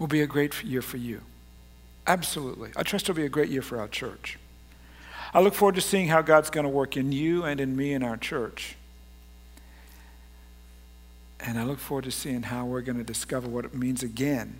will 0.00 0.08
be 0.08 0.20
a 0.20 0.26
great 0.26 0.64
year 0.64 0.82
for 0.82 0.96
you. 0.96 1.20
Absolutely. 2.08 2.72
I 2.76 2.82
trust 2.82 3.04
it'll 3.04 3.14
be 3.14 3.24
a 3.24 3.28
great 3.28 3.48
year 3.48 3.62
for 3.62 3.78
our 3.78 3.86
church. 3.86 4.36
I 5.34 5.40
look 5.40 5.54
forward 5.54 5.76
to 5.76 5.80
seeing 5.80 6.08
how 6.08 6.20
God's 6.20 6.50
going 6.50 6.64
to 6.64 6.70
work 6.70 6.96
in 6.96 7.10
you 7.10 7.44
and 7.44 7.60
in 7.60 7.74
me 7.74 7.94
and 7.94 8.04
our 8.04 8.16
church. 8.16 8.76
And 11.40 11.58
I 11.58 11.64
look 11.64 11.78
forward 11.78 12.04
to 12.04 12.10
seeing 12.10 12.42
how 12.42 12.66
we're 12.66 12.82
going 12.82 12.98
to 12.98 13.04
discover 13.04 13.48
what 13.48 13.64
it 13.64 13.74
means 13.74 14.02
again 14.02 14.58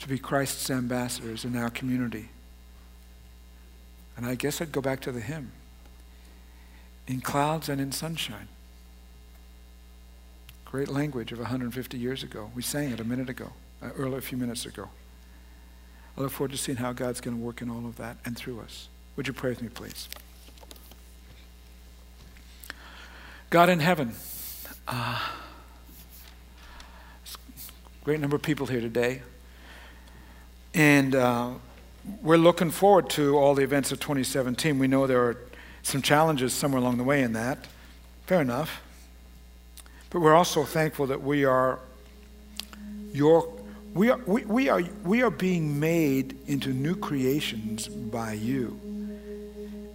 to 0.00 0.08
be 0.08 0.18
Christ's 0.18 0.70
ambassadors 0.70 1.44
in 1.44 1.56
our 1.56 1.70
community. 1.70 2.28
And 4.16 4.24
I 4.24 4.34
guess 4.34 4.60
I'd 4.60 4.72
go 4.72 4.80
back 4.80 5.00
to 5.00 5.12
the 5.12 5.20
hymn 5.20 5.52
in 7.06 7.20
clouds 7.20 7.68
and 7.68 7.80
in 7.80 7.92
sunshine. 7.92 8.48
Great 10.64 10.88
language 10.88 11.32
of 11.32 11.38
150 11.38 11.98
years 11.98 12.22
ago. 12.22 12.50
We 12.54 12.62
sang 12.62 12.90
it 12.90 13.00
a 13.00 13.04
minute 13.04 13.28
ago, 13.28 13.52
uh, 13.82 13.90
earlier, 13.96 14.18
a 14.18 14.22
few 14.22 14.38
minutes 14.38 14.64
ago. 14.66 14.88
I 16.16 16.22
look 16.22 16.30
forward 16.30 16.52
to 16.52 16.56
seeing 16.58 16.78
how 16.78 16.92
God's 16.92 17.20
going 17.20 17.36
to 17.36 17.42
work 17.42 17.60
in 17.60 17.68
all 17.68 17.86
of 17.86 17.96
that 17.96 18.16
and 18.24 18.36
through 18.36 18.60
us. 18.60 18.88
Would 19.16 19.28
you 19.28 19.32
pray 19.32 19.50
with 19.50 19.62
me, 19.62 19.68
please? 19.68 20.08
God 23.50 23.68
in 23.68 23.78
heaven, 23.78 24.14
uh, 24.88 25.28
great 28.02 28.18
number 28.18 28.34
of 28.34 28.42
people 28.42 28.66
here 28.66 28.80
today. 28.80 29.22
And 30.74 31.14
uh, 31.14 31.50
we're 32.20 32.36
looking 32.36 32.72
forward 32.72 33.08
to 33.10 33.38
all 33.38 33.54
the 33.54 33.62
events 33.62 33.92
of 33.92 34.00
2017. 34.00 34.80
We 34.80 34.88
know 34.88 35.06
there 35.06 35.22
are 35.22 35.36
some 35.84 36.02
challenges 36.02 36.52
somewhere 36.52 36.80
along 36.80 36.98
the 36.98 37.04
way 37.04 37.22
in 37.22 37.34
that. 37.34 37.66
Fair 38.26 38.40
enough. 38.40 38.82
But 40.10 40.20
we're 40.20 40.34
also 40.34 40.64
thankful 40.64 41.06
that 41.06 41.22
we 41.22 41.44
are 41.44 41.78
your 43.12 43.48
we 43.94 44.10
are, 44.10 44.20
we, 44.26 44.44
we, 44.44 44.68
are, 44.68 44.82
we 45.04 45.22
are 45.22 45.30
being 45.30 45.78
made 45.78 46.36
into 46.46 46.70
new 46.70 46.96
creations 46.96 47.86
by 47.86 48.32
you. 48.32 48.78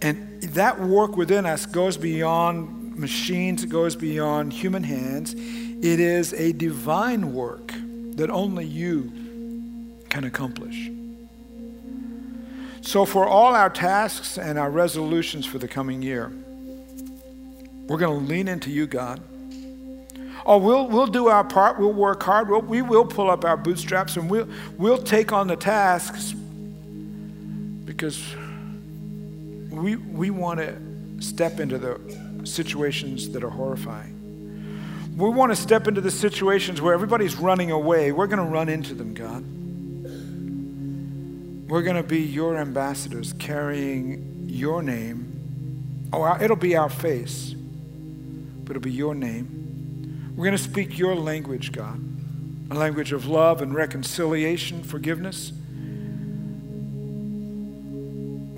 And 0.02 0.42
that 0.42 0.80
work 0.80 1.16
within 1.16 1.44
us 1.44 1.66
goes 1.66 1.98
beyond 1.98 2.96
machines, 2.96 3.62
it 3.62 3.68
goes 3.68 3.94
beyond 3.96 4.54
human 4.54 4.82
hands. 4.82 5.34
It 5.34 6.00
is 6.00 6.32
a 6.32 6.52
divine 6.52 7.34
work 7.34 7.74
that 8.16 8.30
only 8.30 8.64
you 8.64 9.12
can 10.08 10.24
accomplish. 10.24 10.90
So, 12.82 13.04
for 13.04 13.26
all 13.26 13.54
our 13.54 13.68
tasks 13.68 14.38
and 14.38 14.58
our 14.58 14.70
resolutions 14.70 15.44
for 15.44 15.58
the 15.58 15.68
coming 15.68 16.00
year, 16.00 16.32
we're 17.86 17.98
going 17.98 18.18
to 18.18 18.26
lean 18.26 18.48
into 18.48 18.70
you, 18.70 18.86
God. 18.86 19.20
Oh, 20.46 20.58
we'll, 20.58 20.88
we'll 20.88 21.06
do 21.06 21.28
our 21.28 21.44
part. 21.44 21.78
We'll 21.78 21.92
work 21.92 22.22
hard. 22.22 22.48
We'll, 22.48 22.62
we 22.62 22.82
will 22.82 23.04
pull 23.04 23.30
up 23.30 23.44
our 23.44 23.56
bootstraps 23.56 24.16
and 24.16 24.30
we'll, 24.30 24.48
we'll 24.78 25.02
take 25.02 25.32
on 25.32 25.46
the 25.46 25.56
tasks 25.56 26.32
because 27.84 28.34
we, 29.70 29.96
we 29.96 30.30
want 30.30 30.60
to 30.60 30.78
step 31.20 31.60
into 31.60 31.78
the 31.78 32.00
situations 32.44 33.30
that 33.30 33.44
are 33.44 33.50
horrifying. 33.50 34.16
We 35.16 35.28
want 35.28 35.52
to 35.52 35.56
step 35.56 35.86
into 35.86 36.00
the 36.00 36.10
situations 36.10 36.80
where 36.80 36.94
everybody's 36.94 37.36
running 37.36 37.70
away. 37.70 38.12
We're 38.12 38.26
going 38.26 38.38
to 38.38 38.50
run 38.50 38.68
into 38.68 38.94
them, 38.94 39.12
God. 39.12 39.44
We're 41.70 41.82
going 41.82 41.96
to 41.96 42.02
be 42.02 42.20
your 42.20 42.56
ambassadors 42.56 43.32
carrying 43.34 44.46
your 44.48 44.82
name. 44.82 46.08
Oh, 46.12 46.36
it'll 46.40 46.56
be 46.56 46.76
our 46.76 46.88
face, 46.88 47.54
but 48.64 48.70
it'll 48.76 48.82
be 48.82 48.90
your 48.90 49.14
name. 49.14 49.59
We're 50.40 50.46
going 50.46 50.56
to 50.56 50.62
speak 50.64 50.98
your 50.98 51.14
language, 51.14 51.70
God, 51.70 52.02
a 52.70 52.74
language 52.74 53.12
of 53.12 53.26
love 53.26 53.60
and 53.60 53.74
reconciliation, 53.74 54.82
forgiveness. 54.82 55.52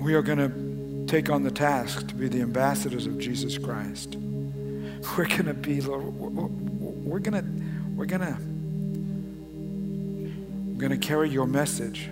We 0.01 0.13
are 0.13 0.21
going 0.21 0.37
to 0.37 1.05
take 1.11 1.29
on 1.29 1.43
the 1.43 1.51
task 1.51 2.07
to 2.07 2.15
be 2.15 2.29
the 2.29 2.39
ambassadors 2.39 3.05
of 3.05 3.19
Jesus 3.19 3.57
Christ. 3.57 4.15
We're 4.15 5.27
going 5.27 5.47
to 5.47 5.53
be, 5.53 5.81
Lord, 5.81 6.05
we're 6.05 7.19
going 7.19 7.43
to, 7.43 7.45
we're 7.97 8.05
going 8.05 8.21
to, 8.21 8.37
we're 10.71 10.79
going 10.79 10.97
to 10.97 11.05
carry 11.05 11.29
your 11.29 11.47
message 11.47 12.09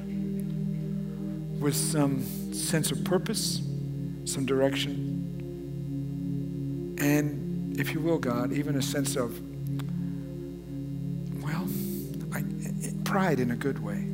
with 1.61 1.77
some 1.77 2.25
sense 2.53 2.91
of 2.91 3.05
purpose, 3.05 3.61
some 4.25 4.45
direction, 4.45 4.97
and 6.99 7.79
if 7.79 7.93
you 7.93 8.01
will, 8.01 8.17
God, 8.19 8.51
even 8.51 8.75
a 8.75 8.81
sense 8.81 9.15
of, 9.15 9.41
pride 13.11 13.41
in 13.41 13.51
a 13.51 13.55
good 13.57 13.77
way. 13.83 14.07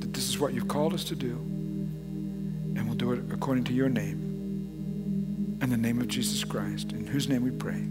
That 0.00 0.12
this 0.12 0.28
is 0.28 0.40
what 0.40 0.52
you've 0.52 0.66
called 0.66 0.94
us 0.94 1.04
to 1.04 1.14
do, 1.14 1.30
and 2.74 2.86
we'll 2.86 2.96
do 2.96 3.12
it 3.12 3.20
according 3.30 3.62
to 3.64 3.72
your 3.72 3.88
name. 3.88 5.60
In 5.62 5.70
the 5.70 5.76
name 5.76 6.00
of 6.00 6.08
Jesus 6.08 6.42
Christ, 6.42 6.90
in 6.90 7.06
whose 7.06 7.28
name 7.28 7.44
we 7.44 7.52
pray. 7.52 7.86